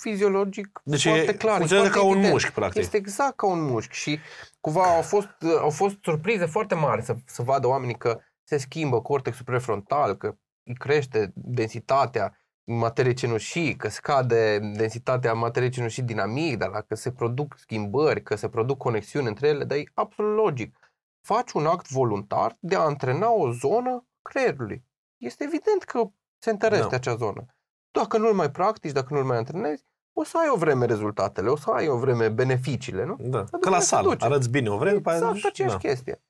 [0.00, 1.56] fiziologic deci foarte e, clar.
[1.56, 2.24] Funcționează ca evident.
[2.24, 2.80] un mușchi, practic.
[2.80, 4.18] Este exact ca un mușchi și
[4.60, 5.28] cumva au fost,
[5.60, 10.34] au fost surprize foarte mari să, să vadă oamenii că se schimbă cortexul prefrontal, că
[10.62, 12.34] îi crește densitatea
[12.64, 18.48] materie cenușii, că scade densitatea materiei cenușii din amigdala, că se produc schimbări, că se
[18.48, 20.78] produc conexiuni între ele, dar e absolut logic.
[21.20, 24.84] Faci un act voluntar de a antrena o zonă creierului.
[25.16, 26.96] Este evident că se întărește da.
[26.96, 27.46] acea zonă.
[27.90, 31.56] Dacă nu-l mai practici, dacă nu-l mai antrenezi, o să ai o vreme rezultatele, o
[31.56, 33.16] să ai o vreme beneficiile, nu?
[33.20, 33.44] Da.
[33.60, 35.48] Că la sală, arăți bine o vreme, exact după aia...
[35.48, 35.80] aceeași da.
[35.88, 36.22] chestie.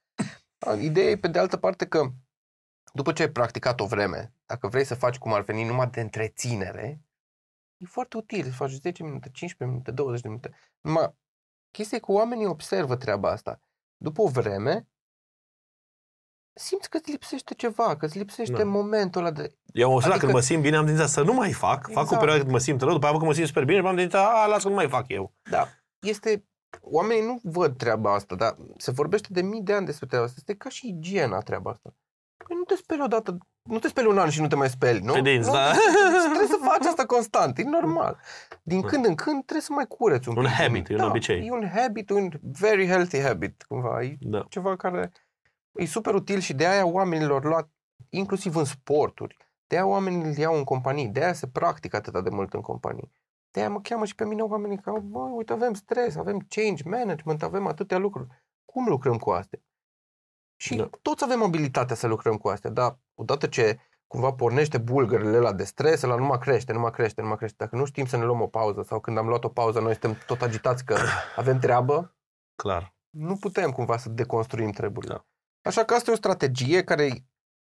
[0.81, 2.11] Ideea e, pe de altă parte, că
[2.93, 6.01] după ce ai practicat o vreme, dacă vrei să faci cum ar veni numai de
[6.01, 7.01] întreținere,
[7.77, 10.55] e foarte util să faci 10 minute, 15 minute, 20 de minute.
[10.81, 11.15] Numai
[11.71, 13.61] chestia e că oamenii observă treaba asta.
[13.97, 14.89] După o vreme,
[16.61, 18.65] simți că îți lipsește ceva, că îți lipsește da.
[18.65, 19.55] momentul ăla de...
[19.73, 20.17] Eu am adică...
[20.17, 21.93] când mă simt bine, am tendința să nu mai fac, exact.
[21.93, 22.19] fac o exact.
[22.19, 24.47] perioadă când mă simt rău, după aceea când mă simt super bine, am tendința, a,
[24.47, 25.35] las că nu mai fac eu.
[25.51, 25.69] Da,
[26.01, 26.45] este...
[26.81, 30.37] Oamenii nu văd treaba asta, dar se vorbește de mii de ani despre treaba asta.
[30.39, 31.95] Este ca și igiena treaba asta.
[32.47, 35.01] Păi nu te speli odată, nu te speli un an și nu te mai speli,
[35.01, 35.21] nu?
[35.21, 35.55] Dinți, nu?
[35.55, 35.71] da.
[36.25, 38.19] Trebuie să faci asta constant, e normal.
[38.63, 40.53] Din când în când trebuie să mai cureți un, un pic.
[40.53, 41.47] habit, e un da, obicei.
[41.47, 44.03] E un habit, un very healthy habit, cumva.
[44.03, 44.47] E da.
[44.49, 45.13] ceva care
[45.73, 47.71] e super util și de aia oamenilor luat,
[48.09, 52.25] inclusiv în sporturi, de aia oamenii îl iau în companii, de aia se practică atât
[52.25, 53.13] de mult în companii.
[53.51, 56.89] De aia mă cheamă și pe mine oamenii că, bă, uite, avem stres, avem change
[56.89, 58.29] management, avem atâtea lucruri.
[58.65, 59.59] Cum lucrăm cu astea?
[60.57, 60.89] Și da.
[61.03, 65.65] toți avem abilitatea să lucrăm cu astea, dar odată ce cumva pornește bulgările la de
[65.65, 67.57] stres, la nu mai crește, nu mai crește, nu mai crește.
[67.59, 69.93] Dacă nu știm să ne luăm o pauză sau când am luat o pauză, noi
[69.93, 70.97] suntem tot agitați că
[71.37, 72.17] avem treabă,
[72.55, 72.95] Clar.
[73.11, 75.15] nu putem cumva să deconstruim treburile.
[75.15, 75.27] Da.
[75.71, 77.25] Așa că asta e o strategie care e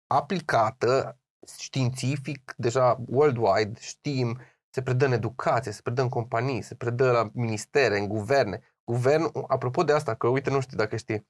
[0.08, 1.20] aplicată
[1.58, 4.40] științific, deja worldwide, știm,
[4.70, 8.62] se predă în educație, se predă în companii, se predă la ministere, în guverne.
[8.84, 11.28] Guvern, apropo de asta, că uite, nu știu dacă știi,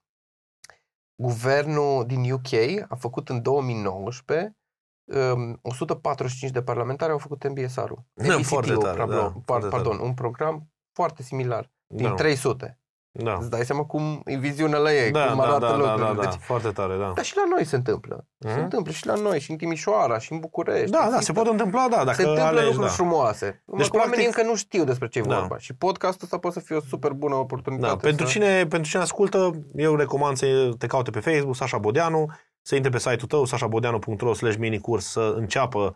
[1.21, 2.51] Guvernul din UK
[2.89, 4.57] a făcut în 2019
[5.03, 8.05] um, 145 de parlamentari au făcut MBSR-ul.
[8.13, 10.03] Da, foarte tare, pardon, da, foarte pardon tare.
[10.03, 12.13] un program foarte similar, din Da.
[12.13, 12.79] 300.
[13.17, 13.37] Da.
[13.39, 16.05] Îți dai seama cum e viziunea la ei, Da, cum da, arată da, da, lucrurile.
[16.05, 17.11] da, da, Deci, foarte tare, da.
[17.15, 18.25] dar și la noi se întâmplă.
[18.39, 18.59] Se Mhm.
[18.61, 20.91] întâmplă și la noi, și în Timișoara, și în București.
[20.91, 22.93] Da, da, Există- se pot întâmpla, da, dacă se întâmplă alegi, lucruri da.
[22.93, 23.45] frumoase.
[23.65, 25.39] Deci, Deci, oamenii practic- încă nu știu despre ce e Da.
[25.39, 25.57] vorba.
[25.57, 27.91] Și podcastul ăsta poate să fie o super bună oportunitate.
[27.93, 28.31] Da, pentru, să...
[28.31, 32.25] cine, pentru cine ascultă, eu recomand să te caute pe Facebook, Sasha Bodeanu,
[32.61, 35.91] să intre pe site-ul tău, sashabodeanu.ro slash minicurs, să înceapă uh,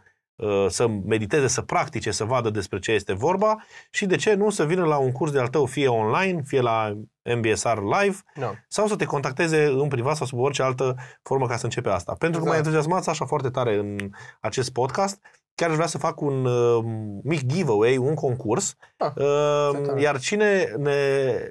[0.68, 4.66] să mediteze, să practice, să vadă despre ce este vorba și de ce nu să
[4.66, 6.94] vină la un curs de al tău, fie online, fie la
[7.36, 8.54] MBSR Live, Da.
[8.68, 12.16] sau să te contacteze în privat sau sub orice altă formă ca să începe asta.
[12.20, 12.50] Pentru că Exact.
[12.50, 13.98] m-ai entuziasmat așa foarte tare în
[14.40, 15.20] acest podcast,
[15.60, 16.84] chiar aș vrea să fac un uh,
[17.24, 20.01] mic giveaway, un concurs, Ah, uh, ce tare.
[20.01, 20.93] iar cine ne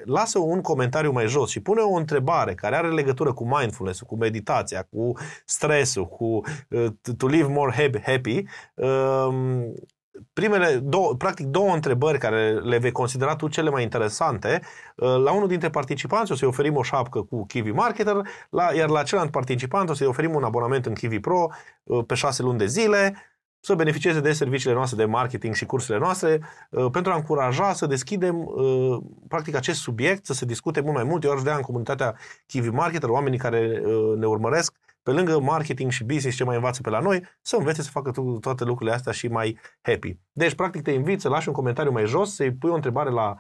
[0.05, 4.17] lasă un comentariu mai jos și pune o întrebare care are legătură cu mindfulness cu
[4.17, 5.13] meditația, cu
[5.45, 6.25] stresul, cu
[6.69, 6.87] uh,
[7.17, 8.45] to live more happy, happy
[8.75, 9.29] uh,
[10.33, 14.61] primele două, practic două întrebări care le vei considera tu cele mai interesante.
[14.97, 18.17] Uh, La unul dintre participanți o să-i oferim o șapcă cu Kiwi Marketer,
[18.51, 21.49] la, iar la celălalt participant o să-i oferim un abonament în Kiwi Pro
[21.83, 23.15] uh, pe șase luni de zile.
[23.61, 26.41] Să beneficieze de serviciile noastre de marketing și cursurile noastre
[26.71, 28.99] uh, pentru a încuraja să deschidem uh,
[29.29, 31.25] practic acest subiect, să se discute mult mai mult.
[31.25, 35.91] Eu aș vrea în comunitatea Kiwi Marketer, oamenii care uh, ne urmăresc, pe lângă marketing
[35.91, 39.13] și business ce mai învață pe la noi, să învețe să facă toate lucrurile astea
[39.13, 40.19] și mai happy.
[40.33, 43.37] Deci, practic, te invit să lași un comentariu mai jos, să-i pui o întrebare la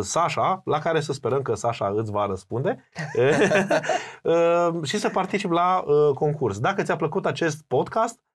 [0.00, 2.88] Sasha, la care să sperăm că Sasha îți va răspunde
[4.88, 6.58] și să participi la concurs.
[6.58, 8.29] Dacă ți-a plăcut acest podcast, Uh,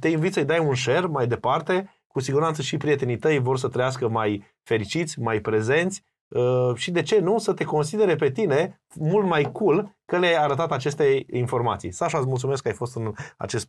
[0.00, 1.90] te invit să-i dai un share mai departe.
[2.06, 7.02] Cu siguranță și prietenii tăi vor să trăiască mai fericiți, mai prezenți uh, și de
[7.02, 11.92] ce nu să te considere pe tine mult mai cool că le-ai arătat aceste informații.
[11.92, 13.68] Sasha, îți mulțumesc că ai fost în acest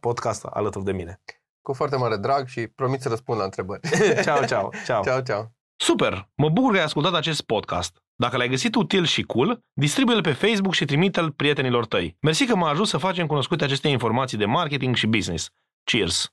[0.00, 1.20] podcast alături de mine.
[1.62, 3.80] Cu foarte mare drag și promit să răspund la întrebări.
[4.22, 5.02] ceau, ceau, ceau.
[5.08, 5.59] Ciao, ciao.
[5.82, 6.28] Super!
[6.34, 8.02] Mă bucur că ai ascultat acest podcast.
[8.14, 12.16] Dacă l-ai găsit util și cool, distribuie-l pe Facebook și trimite-l prietenilor tăi.
[12.20, 15.50] Mersi că m-a ajuns să facem cunoscute aceste informații de marketing și business.
[15.84, 16.32] Cheers!